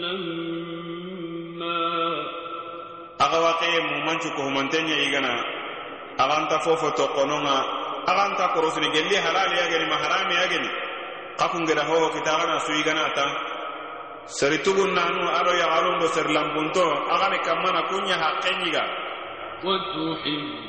[0.05, 1.81] لما
[3.21, 5.35] أغواقي ممانشو كهمانتنيا إيغانا
[6.21, 7.57] أغانتا فوفو تقنونا
[8.09, 10.71] أغانتا كروسني جلي حلال يغني محرام يغني
[11.39, 13.27] قاكم غدا هو كتاغنا سويغانا تا
[14.27, 18.85] سرتوغن نانو أرو يغالون بسر لامبونتو أغاني كمانا كونيا حقينيغا
[19.65, 20.66] وتحب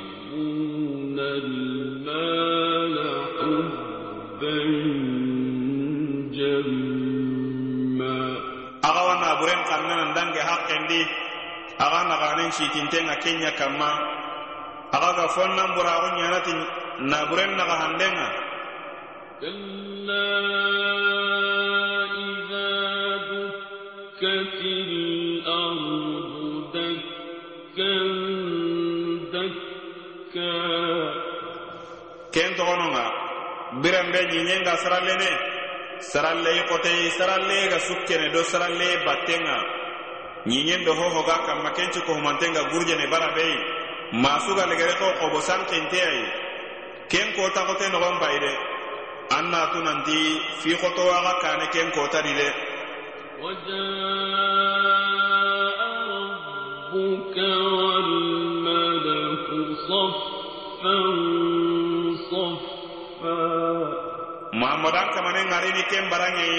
[12.56, 13.90] naxanen sitintenga kenya kamma
[14.92, 16.52] axa ga fonnan buraxu ñanati
[17.10, 18.28] naburen naxa handenga
[19.42, 20.30] كلا
[22.14, 22.70] إذا
[23.26, 27.94] دكت الأرض دكا
[29.34, 30.54] دكا
[32.34, 33.06] ken toxononga
[33.82, 35.30] biren be ñiñenga sarallene
[36.10, 38.88] sarallei xotei saralle ga sukkene do saralle
[40.46, 43.54] battenga ñiñen do hohoga kamma kencu ko humantenga gurjene bara bei
[44.12, 46.24] masuga legere ko xobo sankinte ayi
[47.08, 48.52] ken kota xote noxon bayi de
[49.36, 50.18] an natu nanti
[50.60, 52.48] fi xotowaxa kane ken kotadi de
[53.42, 53.78] وجاء
[56.14, 57.36] ربك
[57.74, 59.48] والملك
[59.88, 60.96] صفا
[62.30, 63.38] صفا
[64.60, 66.56] mahamadan kamane ngarini ken baranŋei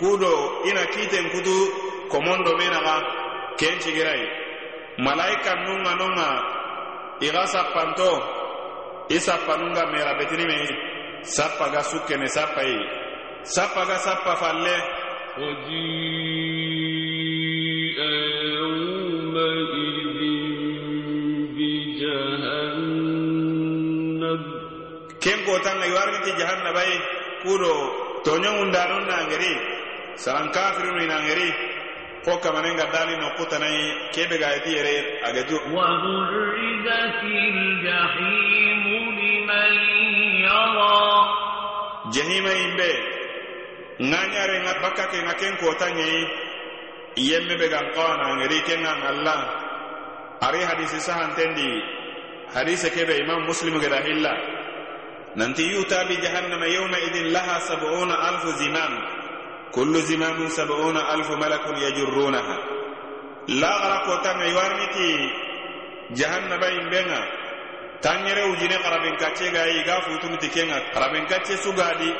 [0.00, 0.34] kudo
[0.68, 1.56] ina kiten kutu
[2.11, 2.95] komondo be naxa
[3.59, 4.23] ken cigirai
[5.05, 6.29] malaika nunga nonga
[7.27, 8.11] ixa sappanto
[9.09, 10.59] i sappanunga mera betini me
[11.35, 12.77] sappa ga sukkene sappa yi
[13.43, 14.75] sappa ga sappa falle.
[25.23, 26.95] Ken kotanga iwariniti jahannabayi
[27.43, 27.73] kudo
[28.25, 29.53] toñongundanun nangeri
[30.15, 31.49] saran kafirinu inangeri.
[32.25, 34.95] fo kamane ga dali no kutanayi kebe ga yeti yere
[35.27, 35.57] agaju
[42.13, 42.89] jahima yimbe
[44.07, 46.21] nga ɲare nga bakka ke nga ken kota ɲeyi
[47.27, 49.35] yemme be gan kawana ngeri ken ga ngalla.
[50.41, 51.69] Ari hadisi sahantendi
[52.55, 54.33] hadise kebe imam muslim geda hilla.
[55.35, 58.93] Nanti yuta bi jahannama yawma idin laha sab'una alfu zimam
[59.71, 62.57] كل زمام سبعون ألف ملك يجرونها.
[63.47, 65.11] لا غرق تان يوارنتي
[66.11, 67.21] جهنم بين بينا.
[68.01, 70.77] تانيره وجينه قربين كاتشي غاي غا فوتم تكينا.
[70.95, 72.11] قربين كاتشي سوغادي.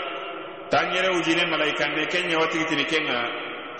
[0.72, 3.20] تانيره وجينه ملائكان دي كينيا واتي تيني كينا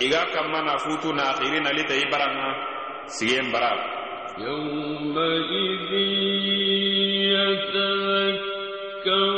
[0.02, 2.48] إغا كما نفوتو ناخيرين لتا يبرنا
[3.06, 3.72] سيين برا
[4.38, 5.92] يومئذ
[7.36, 9.34] يتذكر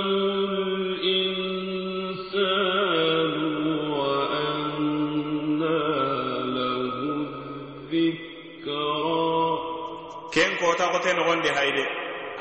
[11.02, 11.84] kote nogondi hayde.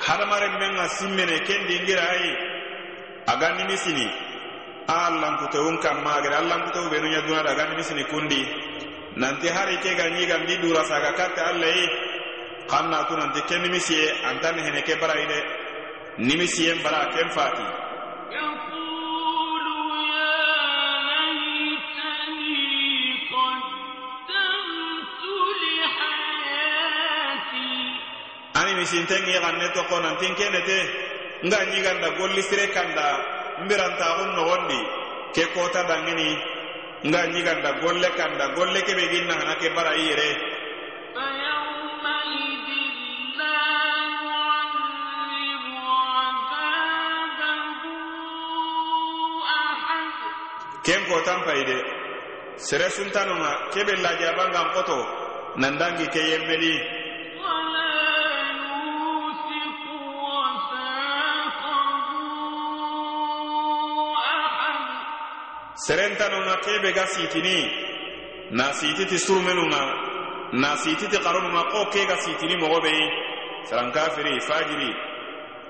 [0.06, 2.32] Hadamaren menga simmene ken dingira ayi.
[3.28, 4.08] Aga nimisini
[4.88, 8.42] a allankutewun kammagede allankutewu benu ñadunada aga nimisini kundi.
[9.16, 11.88] Nanti hari ke ga ñigandi dura saga katte allah yi.
[12.70, 15.40] Xan natu nanti ke nimisiye antani hene ke barayi de
[16.18, 17.81] nimisiyen bara ken fati.
[28.72, 30.80] ani ni sinte ŋi xanne toko nantin kene te.
[31.46, 33.06] Nga ɲiganda golli sire kanda
[33.64, 34.80] nbirantaxun noxondi
[35.36, 36.30] ke kota danŋini
[37.08, 40.30] nga ɲiganda golle kanda golle kebe gin naxana ke bara i yere
[50.86, 51.78] ken kotan payide
[52.68, 54.98] sere suntanonŋa kebe lajaban gan koto
[55.62, 57.01] nandangi ke yemmeli
[65.92, 67.70] serentanonga kebe ga sitini
[68.52, 69.82] na sititi surumenunga
[70.54, 73.06] na sititi karonunga ko ke ga sitini mogo beyi
[73.68, 74.90] sarankafiri fajiri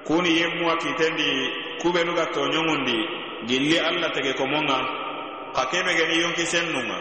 [0.05, 1.25] kuni yemmuwa kitendi
[1.81, 2.97] kubenu ga toñongundi
[3.47, 4.77] gilli alla tege komonga
[5.55, 6.97] ka kebe geni yonki sennunga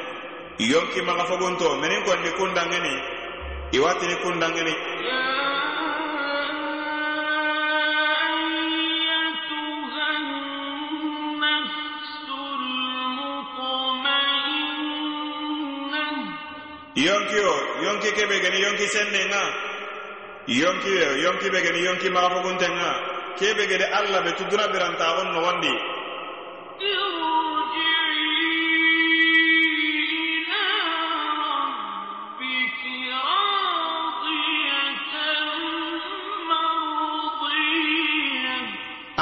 [0.59, 2.95] yonki maga fogunto menin kondi kundangeni
[3.77, 4.73] iwatini kundangeni
[18.01, 19.43] yonki kebe gani yonki senne nga
[20.47, 22.91] yonki yo yonki be gani yonki maga fogunte nga
[23.39, 25.75] kebe gede alla be tuduna birantaxun nogondi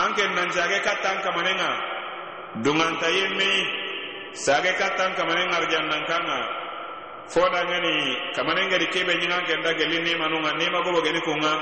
[0.05, 1.71] anken nan sage kattan kamanenga
[2.63, 3.51] dunganta yemme
[4.33, 6.58] sage kattan kamanen arjannan kanga.
[7.29, 11.53] foda nyani kamane ngari kebe nyinga kenda gelli ni manunga ni magobo geni kunga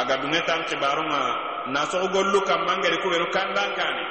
[0.00, 1.20] aga dunge tan kibarunga
[1.72, 4.04] na so gollu kamma ngari ku beru kandan kani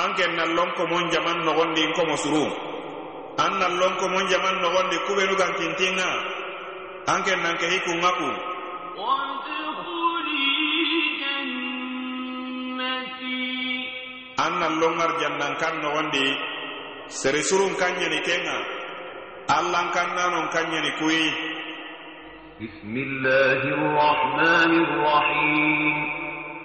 [0.00, 2.44] an ken na lonko mon jaman nogondi in komo suru
[3.36, 6.08] an na lonko mon jaman nogondi ku beru gan kintinga
[7.06, 8.49] an ken nan ke hikunga ku.
[14.44, 16.26] an na longar jannan kan nogondi
[17.20, 18.56] seresurun kan ɲeni kenga
[19.58, 21.24] allan kan nanon kan ɲeni kuyi
[22.60, 25.96] bismillahi rrahmani rrahim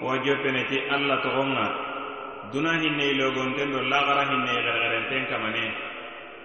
[0.05, 1.67] wajo peneti allah togon ga
[2.51, 5.65] duna hinne logonten do lagara hinne xerexerenten kamane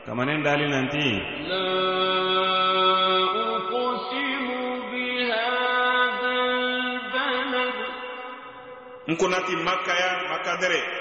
[0.06, 1.06] kamanen dali nanti
[9.10, 10.99] nkunati makkaya makka dere.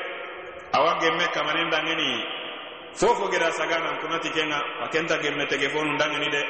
[0.77, 2.09] Awa gemme kamanen dangeni
[2.99, 6.41] fofo geda sagana nkunati kenga wakenta gemme tegefonu dangeni de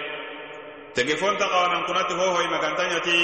[0.96, 3.18] tegefon ta kawana nkunati hohoy magantanyati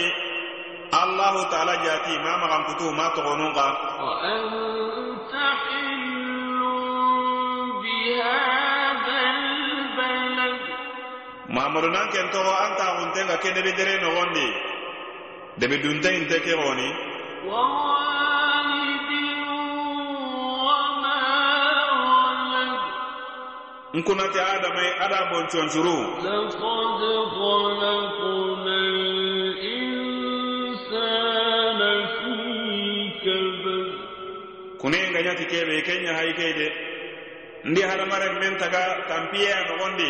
[1.01, 3.67] allahu taala jati ma magankutu ma togonunga
[4.05, 6.61] وأنت حل
[7.83, 10.61] بهذا البلد
[11.55, 14.47] mamadu nan ken togo an taxuntenga ke debi dere nogondi
[15.59, 16.89] debi dunte inte ke xoni
[23.97, 25.97] nkunate adama ye ada bon consuru
[34.81, 36.67] kune nga ñati keɓe kenya hay keyde
[37.69, 40.09] ndi hadamaren men taga tampiye a nogondi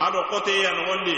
[0.00, 1.16] aɗo koteye a nogondi.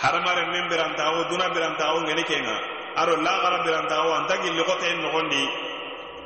[0.00, 2.56] Hadamaren men birantawo duna birantawo ngeni kenga.
[2.96, 5.42] Aɗo lagara birantawo anta gilli koteyen nogondi.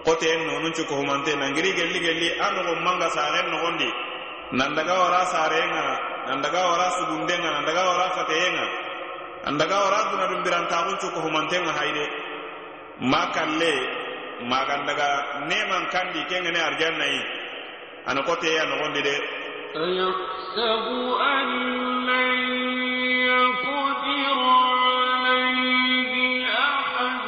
[0.05, 3.89] Koteyen nonun cukohumante nangiri gelli gelli a nogon manga sagen nogondi.
[4.59, 5.87] nandaga wara sarenga
[6.29, 8.67] nandaga wara sugundenga nandaga wara fateyenga
[9.45, 12.07] nan daga wara duna dum biran tagun cu ko humantenga haide.
[13.13, 13.75] Makalle
[14.47, 15.09] magan daga
[15.51, 17.21] neman kandi kenga ne arjanna yi
[18.07, 19.15] an kote ya no gonde de
[19.83, 20.99] ayaksabu
[21.35, 21.49] an
[22.07, 22.39] lan
[23.35, 24.51] yaqdiru
[25.11, 27.23] alayhi ahad.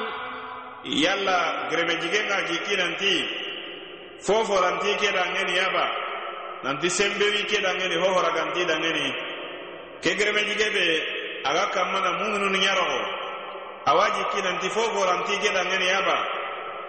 [1.04, 3.14] Yalla greme jigenga jikinanti.
[4.26, 6.03] Foforanti keda ngeni yaba.
[6.64, 9.06] nanti sembewi ke dangeni ho hora ganti dangeni
[10.00, 10.84] ke kegereme jigebe
[11.44, 13.00] aga kammana muminunu ɲarogo
[13.90, 16.16] awaji ki nanti fo ranti ke dangeni yaba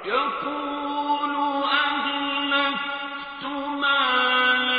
[0.05, 1.33] يقول
[1.65, 3.43] أهلكت
[3.81, 4.77] مالا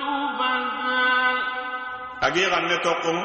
[0.00, 1.42] لبدا
[2.22, 3.16] أجي غنى تقو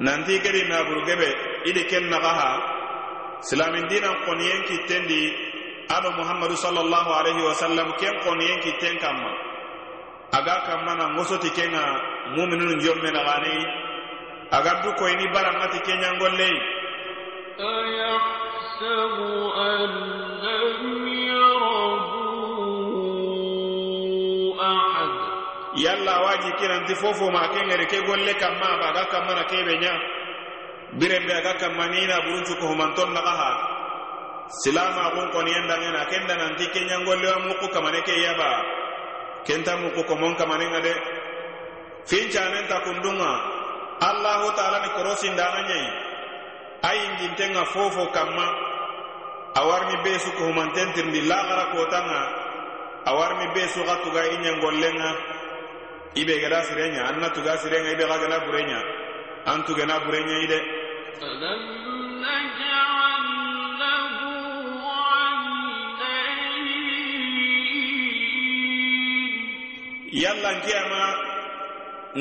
[0.00, 1.28] نانتي كري na burgebe
[1.64, 2.50] ide ken na gaha
[3.50, 5.22] دينا dinan qoniyen ki tendi
[5.88, 9.47] aba muhammadu sallallahu alaihi wasallam ken qoniyen ki تن كما
[10.37, 11.83] aga kammana ŋosoti kenga
[12.35, 13.55] muminunu jomme naxani
[14.57, 16.57] aga du koyini barangati kenyangollei
[17.59, 19.13] أيحسب
[19.57, 19.89] أن
[20.41, 22.01] لم يره
[24.59, 25.11] أحد
[25.75, 29.93] yalla waji kinanti fofo ma kengere ke golle kamma ba aga kammana kebe nya
[30.99, 33.51] birembe aga kammanina buruncu ko humanton naxaha
[34.61, 38.13] silama xun qoniyen dangena kenda nanti kenyangolle wa muku kamane ke
[39.38, 40.94] yaba kenta muku komon kamanenga de
[42.06, 43.32] fincanen ta kundunga.
[44.00, 45.88] Allahu taala ni korosindana ñayi
[46.82, 48.46] a yingintenga fofo kamma.
[49.54, 52.20] A warni be su ko humantentirndi laxara kotanga.
[53.06, 55.10] A warni be su tuga i ñangollenga
[56.14, 58.80] i be an na tuga sirenga i be xa gana bureña
[59.46, 60.58] an tugena bureña i de
[70.12, 71.02] yalla nkiyama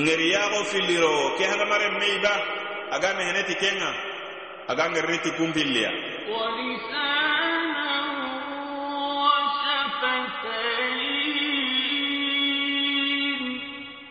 [0.05, 2.33] ŋeriyaxo filliro ke hadamaren meiba
[2.95, 3.91] aga meheneti kenga
[4.71, 5.91] aga ŋeriniti kunpilliya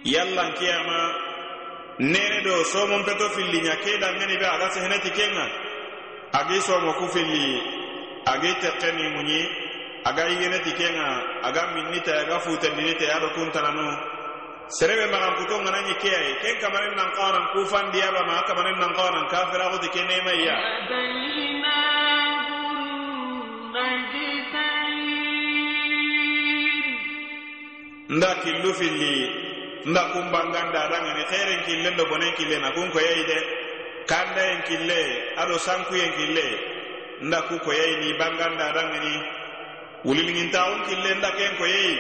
[0.05, 1.01] yalla nkiyama
[1.99, 5.47] nene do somon peto fillinya ke dangeni be aga seheneti kenga
[6.33, 7.61] agi somo ku filli
[8.33, 9.66] agi tekkeni muɲi
[10.07, 11.09] a ga yigineti kenŋa
[11.43, 13.87] a ga min nita aga fuutendinite ado kuntananu
[14.77, 20.57] serebe maxankuton ŋanan ɲe keyai ken kamarin nanxoxnan kufandiyalana kamarin nanxoxnan kafiraxu ti ke nemaiya
[28.15, 29.15] ń da kinlu filli
[29.87, 33.39] ń dakun bangan dadanŋini xerin kinle ndo bonen kilena kunkoyai de
[34.11, 35.01] kandayen kinle
[35.43, 36.47] ado sankuyen kinle
[37.27, 39.15] ń da ku koyei ni bangandadanŋini
[40.07, 41.95] wulilinŋintawun killen da ken koyeyi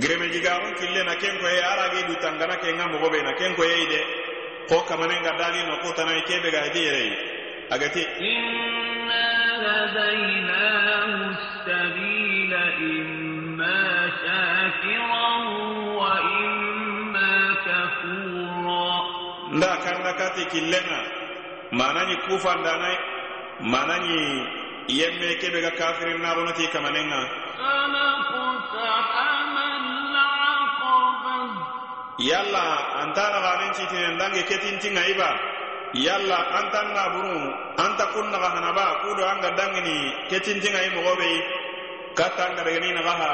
[0.00, 3.52] giremejigawun kille na ken koye aragi dutangana ken ga mogo na ken
[3.92, 4.00] de.
[4.68, 7.12] Ko kamanen ga dali no ko tanai kebe ga hedi yereyi
[7.74, 8.02] agati
[19.56, 21.00] nda kanga kati killenga
[21.78, 22.96] mananyi kufandanai
[23.72, 24.20] mananyi
[24.88, 27.20] yemme kebe ga kafirin naxonoti kamanenga
[32.18, 32.64] yalla
[33.02, 35.30] antana xanen citinen dange ketintinga iba.
[35.94, 37.42] Yalla antan na burun
[37.76, 39.96] anta kunnaxa hanaba kudo anga dangini
[40.30, 41.38] ketintinga i moxoɓeyi
[42.16, 43.32] katta anga degeninaxaha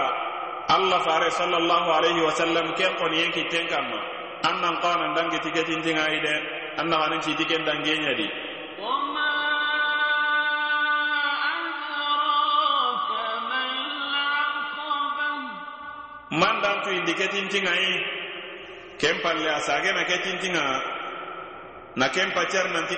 [0.74, 4.00] allah fare sallallahu alaihi wasallam ken qoniyen kitten kanma.
[4.48, 6.34] An nan qanan dange ti ketintinga i de
[6.80, 8.26] an naxanen citi ken dangeñadi
[16.30, 17.94] man dantu indi ke tintinŋayi
[19.00, 20.64] ken palle a sagena ke tintinŋa
[21.96, 22.96] na ken paccer nanti.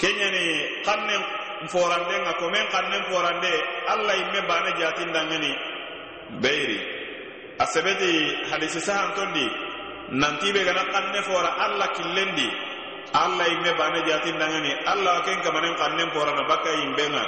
[0.00, 0.46] Kenyani
[0.84, 1.22] xannen
[1.72, 3.52] forande ŋa komen xannen forande
[3.92, 5.52] alla imme bane jatindanŋeni
[6.42, 6.78] beyiri
[7.58, 8.12] a sebeti
[8.50, 9.46] hadisi sahantondi
[10.20, 12.48] nanti be gana xanne fora alla killendi.
[13.14, 17.24] Alla imme bane jatindanŋeni alla ken kamanen xannen forana bakka yimbenŋa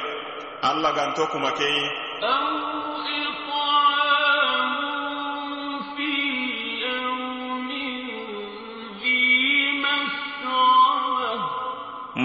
[0.69, 2.06] alla ganto kuma keyi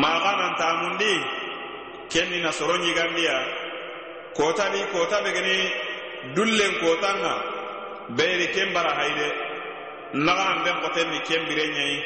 [0.01, 1.13] maxanantamundi
[2.11, 3.35] kenni na soro ɲigandiya
[4.37, 5.55] kotadi kota begeni
[6.35, 7.33] dullen kotan ga
[8.17, 9.27] beyeri ken bara hayide
[10.25, 11.97] naxanan ben xotenni ken bire ɲayi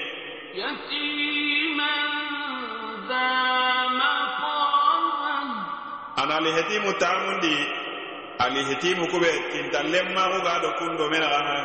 [6.26, 7.55] ana alihetimu tamundi
[8.39, 11.57] alihetimu kube tintallenmaxu ga do kundo menaxana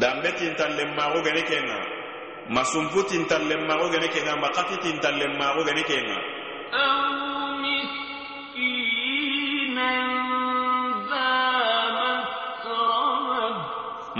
[0.00, 1.78] danbe tintallenmaxu gene kenga.
[2.54, 6.18] Masumpu tintallenmaxu gene kenga makati tintallenmaxu gene kenga.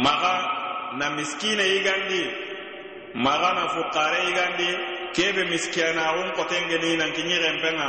[0.04, 0.34] Maga
[0.98, 2.22] na miskine yigandi
[3.24, 4.68] maga na fukare yigandi
[5.14, 7.88] kebe miskiyanaxun kotengeni nan nankiɲirenpenga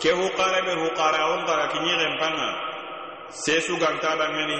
[0.00, 2.50] ke huqarebe huqarewon taga kiñiixen panga.
[3.42, 4.58] Seesu ganta dangeni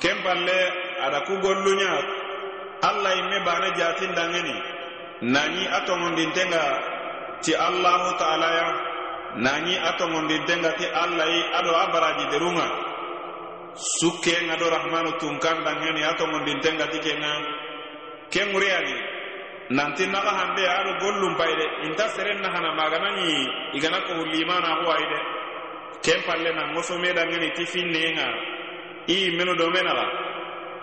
[0.00, 0.60] ken palle
[1.04, 1.92] ada ku gollunya.
[2.88, 4.73] Allah imme bane jatin dangeni.
[5.24, 6.62] nani atongontintenga
[7.40, 8.68] ti allahu taala ya?
[9.40, 12.60] Nani atongontintenga ti alla yi ado a baraji suke
[13.74, 17.32] sukkenga do rahmanu tunkandangeni atongontintenga ti kenga?
[18.30, 18.96] Kengureyani
[19.70, 21.66] nanti naga hambe ado gollunpayi de.
[21.88, 25.18] Inta seren nahana maganani igana kohullimana huwayi de.
[26.04, 28.26] Ken palle nan ŋosomedangeni ti finnenga
[29.08, 30.04] i menu do menaga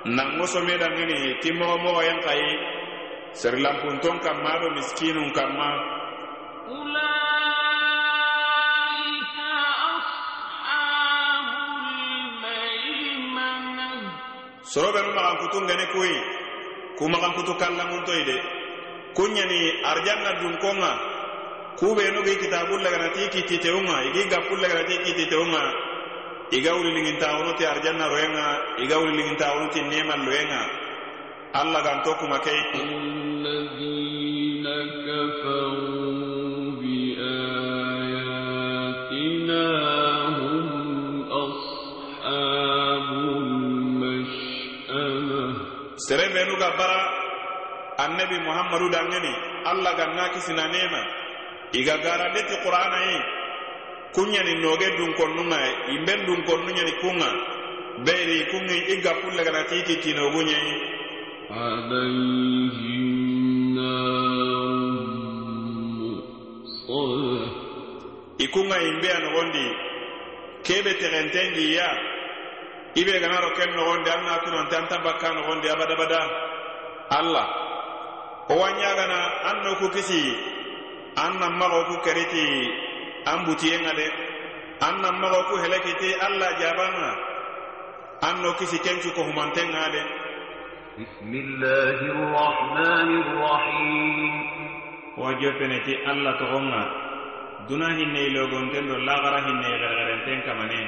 [0.05, 2.80] nan ŋosomedangeni ti mogo mogo yen kayi
[3.33, 5.29] serlampunton kamma ɗo miskinum
[14.71, 16.15] soro soroɓe nu maxankutu ngene kuyi
[16.97, 18.35] ku maxankutu kallamuntoyi de
[19.15, 19.59] kunɲani
[19.91, 20.91] arjanna dunkonga.
[21.79, 25.61] Kuɓenu gi kitabun laganati kittiteunga igi gappun laganati kittiteunga
[26.57, 28.45] iga wuliligintaxunuti arjanna royenga
[28.83, 30.61] iga neman nemalloyenga
[31.53, 32.59] allah gan to kuma key
[46.01, 46.99] sere ɓenuga bara
[48.03, 49.31] annabi muhammadu dangeni
[49.65, 51.01] allah ganna kisina nema.
[51.73, 53.17] Iga garandeti qur'ana yi
[54.13, 55.57] kunyani noge dunkonnunga
[55.95, 57.29] imben dunkonnunɲani kunga.
[58.05, 60.90] Beyri kunŋi i gappulleganati ki kinoguɲeyi
[68.41, 69.65] i kunga yimbe a nogondi
[70.63, 71.87] kebe texentengi ya
[72.95, 76.21] ibe be gana ro ken nogondi an na tunante an tan bakka nogondi abadabada
[77.17, 77.47] allah
[78.49, 80.51] wo wa an no ku kisi
[81.15, 82.47] an nan maxo ku keriti
[83.25, 84.07] an butiyenga de.
[84.81, 87.11] An nan maxo ku helekiti allah jabanga
[88.27, 90.01] an no kisi kencu kohumantenga de.
[90.91, 94.31] بسم الله الرحمن الرحيم.
[95.17, 96.83] وجبنتي الله تغنى
[97.69, 100.87] دنا هني لوغونتن دو لاغرا هني غرغرنتن كمانين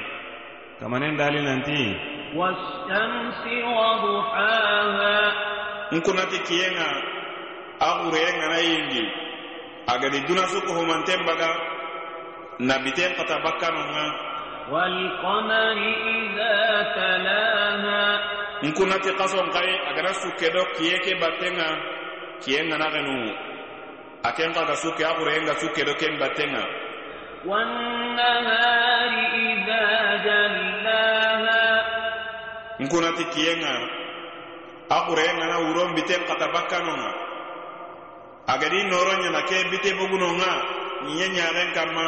[0.80, 1.84] كمانين دالي نانتي.
[2.36, 5.16] والشمس وضحاها.
[5.92, 6.88] نكوناتي كيينا
[7.82, 9.04] أغورينا ناينجي
[9.88, 11.52] أغادي دنا سوكو همانتن بغا.
[12.60, 14.06] نبيتن قطبكا نونا
[14.68, 15.78] والقمر
[16.12, 16.56] إذا
[16.92, 17.63] تلاها.
[18.62, 21.66] nkunati kason kaye agana sukke do kiye ke battenga
[22.42, 23.14] kiye ngana genu
[24.22, 26.62] aken kaga sukke akurenga sukke do ken battenga
[32.80, 33.74] nkunati kiyenga
[34.90, 37.10] akurenga na wuron biten kata bakkanonga
[38.46, 40.50] agadi noro ɲana ke bite bogunonga
[41.06, 42.04] ɲiye ɲaren kanma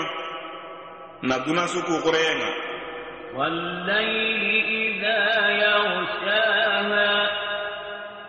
[1.22, 1.92] na duna suku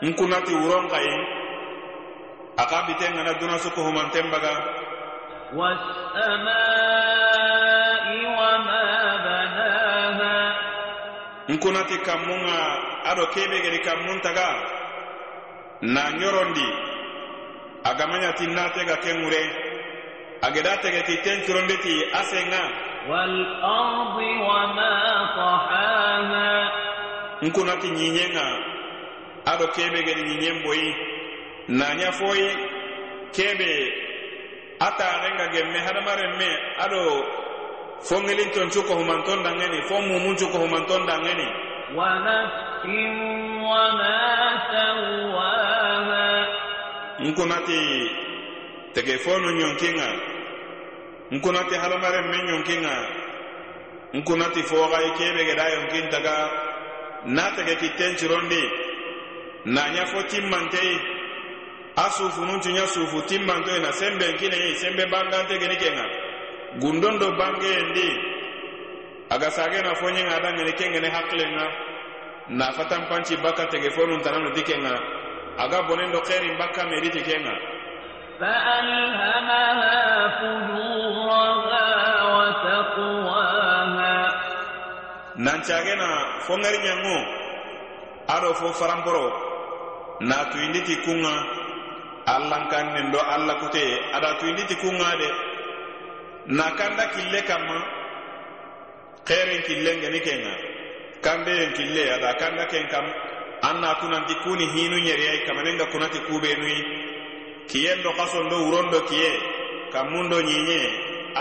[0.02, 1.16] n kunnati wuron kayi
[2.58, 4.54] a ka biten ŋana duna suku humanten baga
[11.48, 12.60] n kunnati kammun ŋa
[13.10, 14.50] ado kebe gedi kammun taga.
[15.82, 16.68] Na ɲorondi
[17.84, 19.44] a gamaɲati nate ga ken ŋure
[20.42, 22.50] a geda tegeti ten curonditi a sen
[23.09, 24.17] والأرض
[24.49, 24.95] وما
[25.37, 26.73] طحاها
[27.43, 28.47] nkunati ñiñenga
[29.53, 30.89] ado kebe gedi ñiñen boyi
[31.69, 32.49] nanya foyi
[33.37, 33.71] kebe
[34.87, 36.49] ataxenga gemme hadamaren me
[36.85, 37.01] ado
[38.07, 41.49] fo ŋelinton cuko humanton dangeni fo mumun cuko humanton dangeni
[41.97, 42.85] ونفس
[43.69, 44.21] وما
[44.73, 46.47] سواها
[47.21, 48.11] nkunati
[48.95, 50.09] tege fonu ñonkinga
[51.31, 52.95] nkunati hadamaren me ñonkinga
[54.13, 56.35] nkunati foxayi kebe geda yonkintaga
[57.25, 58.63] na tege kitten cirondi
[59.65, 60.97] naña fo timmanteyi
[61.97, 66.05] a sufununcuña sufu timmantoyi na semben kineyi sembe bangante geni kenga
[66.81, 68.09] gundon do bangeyendi
[69.31, 71.67] aga sagena foñenga adangeni kengene hakkilenga
[72.49, 74.95] na fatanpanci bakka tege fonuntanano di kenga
[75.59, 77.55] aga bonen do xerin bakka meriti kenga
[78.43, 79.63] فألهمها
[80.41, 80.86] فجورها
[85.68, 86.80] nancagena fo ŋari
[88.28, 89.26] ado fo faranporo
[90.20, 91.34] na tuyinditi kunŋa
[92.26, 93.84] allankannen do alla kute.
[94.16, 95.30] Ada tuyinditi kunŋa de.
[96.48, 97.78] Na kanda kille kanma
[99.28, 100.54] xeren killen geni kenŋa
[101.22, 103.06] kandeyen kille ada kanda ken kam.
[103.62, 106.80] An na tunanti kuni hinu ɲeriyai kamanenga kunati kubenuyi
[107.70, 109.32] kiyen do kason do wuron do kiye
[109.94, 110.80] kammun ɲiɲe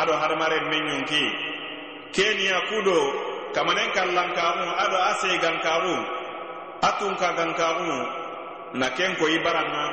[0.00, 1.22] ado hadamaren men ɲonki
[2.14, 3.25] keniya kudo
[3.55, 5.95] kamanen kallankaxu ado a segankaxu
[6.81, 7.97] a tunka gankaxu
[8.79, 9.85] na ken ko i baranga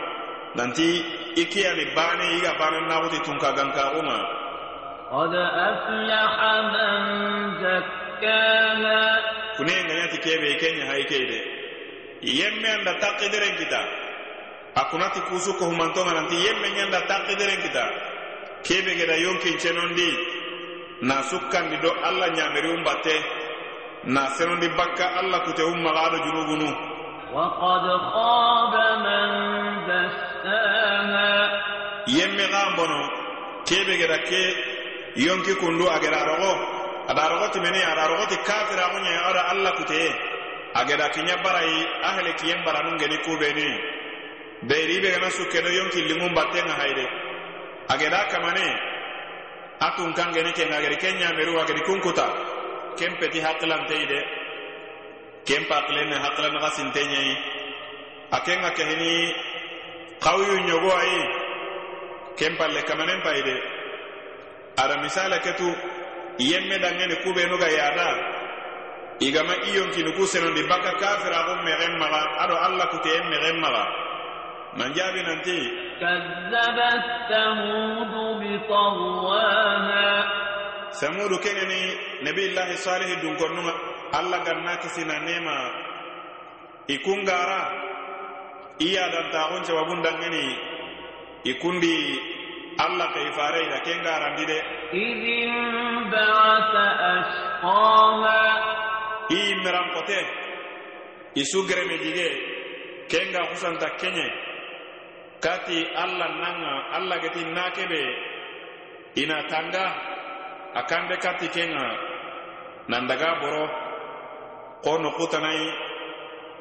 [0.57, 0.89] nanti
[1.37, 4.19] i kiyani bane i ga banen naxuti tunka gankaxunga
[5.13, 6.37] قد أفلح
[6.73, 7.01] من
[7.65, 9.21] زكاها
[9.57, 11.39] kune ŋaɲati kebe i kenya ha i kei de
[12.39, 13.81] yemme anda takkideren kita
[14.75, 17.85] a kunati kusu ko humantonga nanti yemme ɲanda takkideren kita
[18.67, 20.11] kebe geda yonkincenondi
[21.09, 23.15] na sukkandi do allah ɲameriun batte
[24.05, 26.71] na senondi bakka allah kute um maga ado junubunu
[27.29, 28.75] وقد خاب
[29.05, 29.29] من
[29.85, 31.33] دساها
[32.09, 33.01] yemme ga bono
[33.69, 34.43] kebe geda ke
[35.27, 36.53] yonki kundu a geda rogo
[37.11, 40.03] ada rogoti meni ada rogoti kafira ko ɲe ada allah kute
[40.75, 43.69] a geda kiɲa barayi a hele kiyen baranun geni kubeni
[44.69, 47.05] beyri be gana sukke do yonki limun battenga hayde
[47.89, 48.67] ageda kamane
[49.81, 52.27] atun kangeni kenga gedi kenya meru agedi kunkuta
[53.00, 54.20] ken peti hakkilantei de
[55.48, 57.32] ken pakilene hakkilani xa sintenyei
[58.36, 59.14] a ken ga kehini
[60.24, 61.22] xawuyu ɲogo ayi
[62.40, 63.56] ken palle kamanen payi de
[64.82, 65.70] ada misala ketu
[66.50, 68.08] yemme dangeni kubenu ga yada
[69.28, 73.84] igama i yonkini ku senondi bakka kafira xun mexen maxa ado alla kuteyen mexen maxa
[74.78, 75.60] manjabi nanti
[76.04, 80.10] كذبت ثمود بطغواها
[81.00, 81.80] samudu keŋeni
[82.26, 83.74] nabillahi salihi dunkonnunga
[84.18, 85.58] alla ganna kisina nema.
[86.88, 87.62] I kungara
[88.80, 90.46] i yadantaxun ikundi
[91.46, 91.96] i kundi
[92.78, 94.58] alla keifareyida ken garandi de
[99.30, 100.20] i yimmirankote
[101.36, 102.30] i su gereme jige
[103.10, 104.28] ken ga husanta kenɲe
[105.44, 108.02] kati alla nanga alla geti nakebe
[109.16, 109.86] ina tanga
[110.76, 111.88] a kanbe kati kenga
[112.90, 113.66] nan daga boro
[114.84, 115.68] ko nokutanayi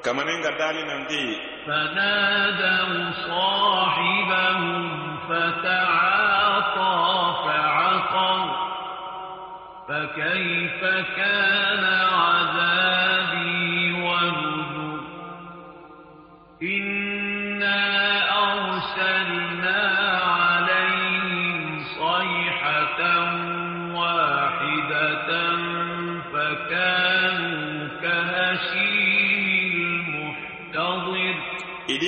[0.04, 1.22] kamanen ga dali nanti
[1.66, 4.62] فنادوا صاحبهم
[5.28, 6.94] فتعاطى
[7.44, 8.42] فعقر
[9.88, 10.80] فكيف
[11.16, 12.01] كان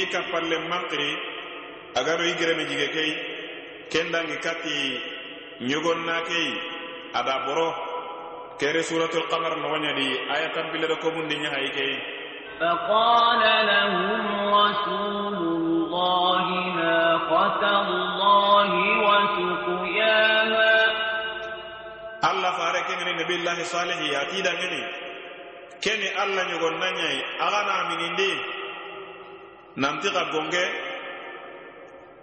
[0.05, 1.11] i kappalle mankiri
[2.00, 3.12] agado i gereme jige kei
[3.92, 4.78] kendangi kati
[5.68, 6.48] nyugon na kei
[7.18, 7.68] ada boro
[8.61, 11.96] kere suratul qamar nogoɲadi aya tampilledo kobundi ɲahayi kei
[12.61, 14.22] فقال لهم
[14.55, 16.46] رسول الله
[16.78, 18.70] ناقة الله
[19.07, 20.74] وسقياها
[22.30, 24.82] الله فارك من نبي الله صالح يأتي دعني
[25.84, 27.11] كني الله يقول نعني
[27.42, 28.32] أغنى من دي
[29.76, 30.64] nanti ka gonge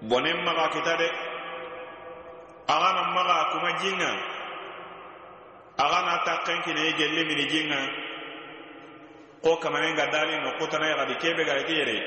[0.08, 1.08] bonen maga kita de
[2.68, 4.12] aga na maga kuma jinga
[5.84, 7.80] aga na takken kine gelle mini jinga
[9.44, 11.98] ko kamane ga dali no ko tanaya ga dikebe ga ite yere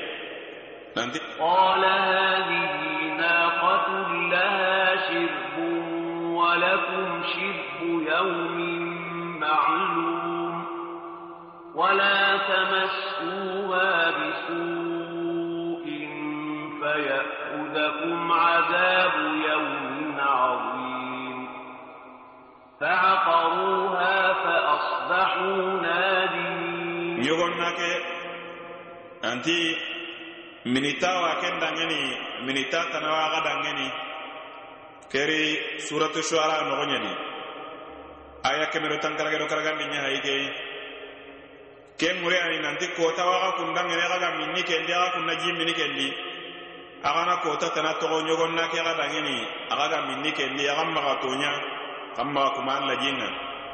[0.97, 4.75] nanti qala hadhihi naqatun laha
[5.05, 8.83] shirbun wa lakum shirbu yawmin
[9.37, 10.55] ma'lum
[11.77, 12.13] wa la
[12.49, 13.85] tamassuha
[14.17, 14.84] bisu'
[16.94, 19.14] فيأخذكم عذاب
[19.50, 21.48] يوم عظيم
[22.80, 26.60] فعقروها فأصبحوا نادمين
[27.20, 27.90] ñogonna ke
[29.30, 29.58] anti
[30.72, 32.00] minitawa ken dangeni
[32.48, 33.88] minita tanawa ga dangeni
[35.12, 35.42] keri
[35.86, 37.12] suratu shuara nogoñadi
[38.48, 40.34] aya kemero tankaragedo karagandi ñahayi ke
[42.00, 46.06] ke ŋure ani nanti kota waga kundangeni aga minni kendi aga kunna jimmini kendi
[47.07, 49.37] agana kota tana togo ɲogonna ke ga dangini.
[49.71, 51.51] Aga ga minni kendi aga maga toɲa
[52.17, 52.75] kan maga kuma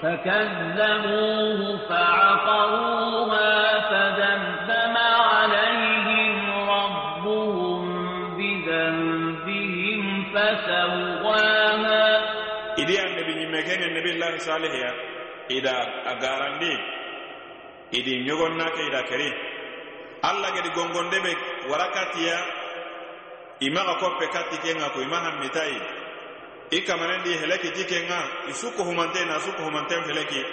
[0.01, 3.53] فكذبوه فعقروها
[3.89, 6.35] فدمدم عليهم
[6.69, 7.81] ربهم
[8.37, 10.01] بذنبهم
[10.33, 12.05] فسواها
[12.77, 14.73] إذا النبي نمكين النبي الله صالح
[15.51, 15.75] إذا
[16.05, 16.77] أقارندي
[17.93, 19.33] إذا نيغن ناك إذا كري
[20.29, 21.37] الله قد قنقن دبك
[21.69, 22.37] وركاتيا
[23.61, 25.77] imaxa koppe katti kenga ko ima hammitayi
[26.71, 30.43] i kamanendi heleki ti kenga i sukko humante na sukko humanten heleki.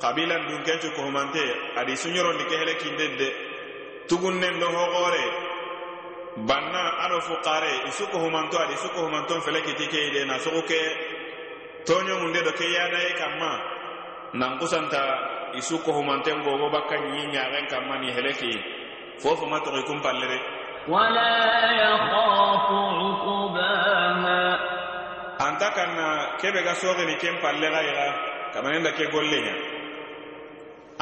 [0.00, 1.40] Kabilan dun kencu ko humante
[1.76, 3.28] adi suñorondi ke helekinden de
[4.08, 5.24] tugunnen do hoxore
[6.48, 10.80] banna ado fuqare i sukko humanto adi sukko humanton felekiti ti keyide na sogu ke.
[11.86, 13.52] Toñongunde do ke yadaye kamma.
[14.34, 15.02] Nan kusanta
[15.54, 18.52] i sukko humanten gogo bakka ñi ñaxen kanma ni heleki.
[19.18, 20.55] Fofoma toxi kun pallere
[20.87, 22.67] ولا يخاف
[22.99, 24.71] عقباها
[25.41, 28.07] anta kanna kebe ga sogini ken palle ga yiga
[28.53, 29.55] kamanenda ke golle nya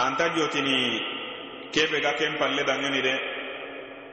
[0.03, 0.77] anta jotini
[1.75, 3.15] kebe ga ken palle dangeni de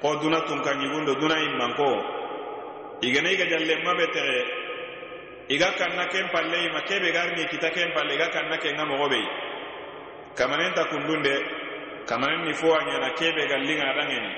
[0.02, 1.90] ko duna tun kan yigundo duna immanko
[3.06, 4.38] igana iga jalle mabe tere
[5.54, 9.22] iga kanna ken palle ima kebe garni kita ken palle iga kanna ken ga mogobe
[10.34, 11.34] kamanenta kundunde
[12.08, 14.32] kamanen ni fo anya na kebe ga linga dangeni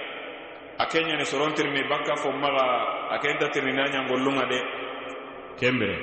[0.78, 2.66] a kenñani sorontirni bakka fo maga
[3.14, 4.60] a ken tatirni na ɲangollunga de.
[5.60, 5.98] Kenbire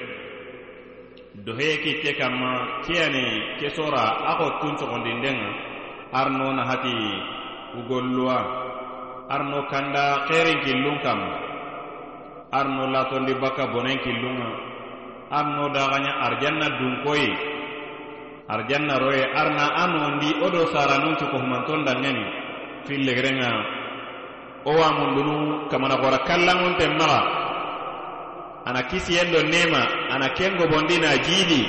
[1.44, 5.48] doheye kitte kanma keyani ke sora a xo kun coxondindenga
[6.12, 6.94] ar no na hati
[7.78, 8.38] ugolluwa
[9.30, 11.36] ar no kanda xerin killun kanma
[12.52, 14.48] ar no latondi bakka bonen killunga
[15.30, 17.30] ar no daxaɲa arjanna dunkoyi
[18.50, 22.24] arjanna roye ar na a nondi wo do saranun cukohumanton dangeni
[22.90, 23.79] fillegerenga
[24.64, 27.20] wo wamundunu kamana gora kallanŋunte maxa
[28.68, 29.82] ana kisi yendo nema
[30.12, 31.62] ana ken gobondi na jiidi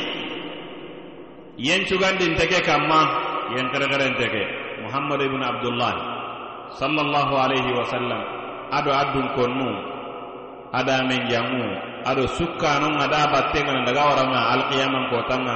[1.58, 3.02] yen cugandinte ke kanma
[3.56, 4.44] yen xerexerente ke
[4.84, 6.02] muhammadu ibnu abdullahi
[6.80, 8.22] sallallahu alaihi wasallam
[8.72, 9.70] ado addun konnu
[10.72, 11.64] ada men janŋu
[12.08, 15.56] ado sukkanunŋa da battenŋana daga waranŋa alkiyaman kotanŋa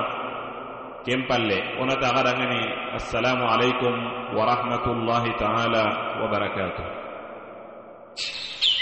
[1.06, 2.62] ken palle wonata xadanŋani
[2.98, 3.94] assalamu alaykum
[4.36, 5.84] warahmatullahi taala
[6.24, 7.05] wabarakatuh
[8.18, 8.75] Thank you.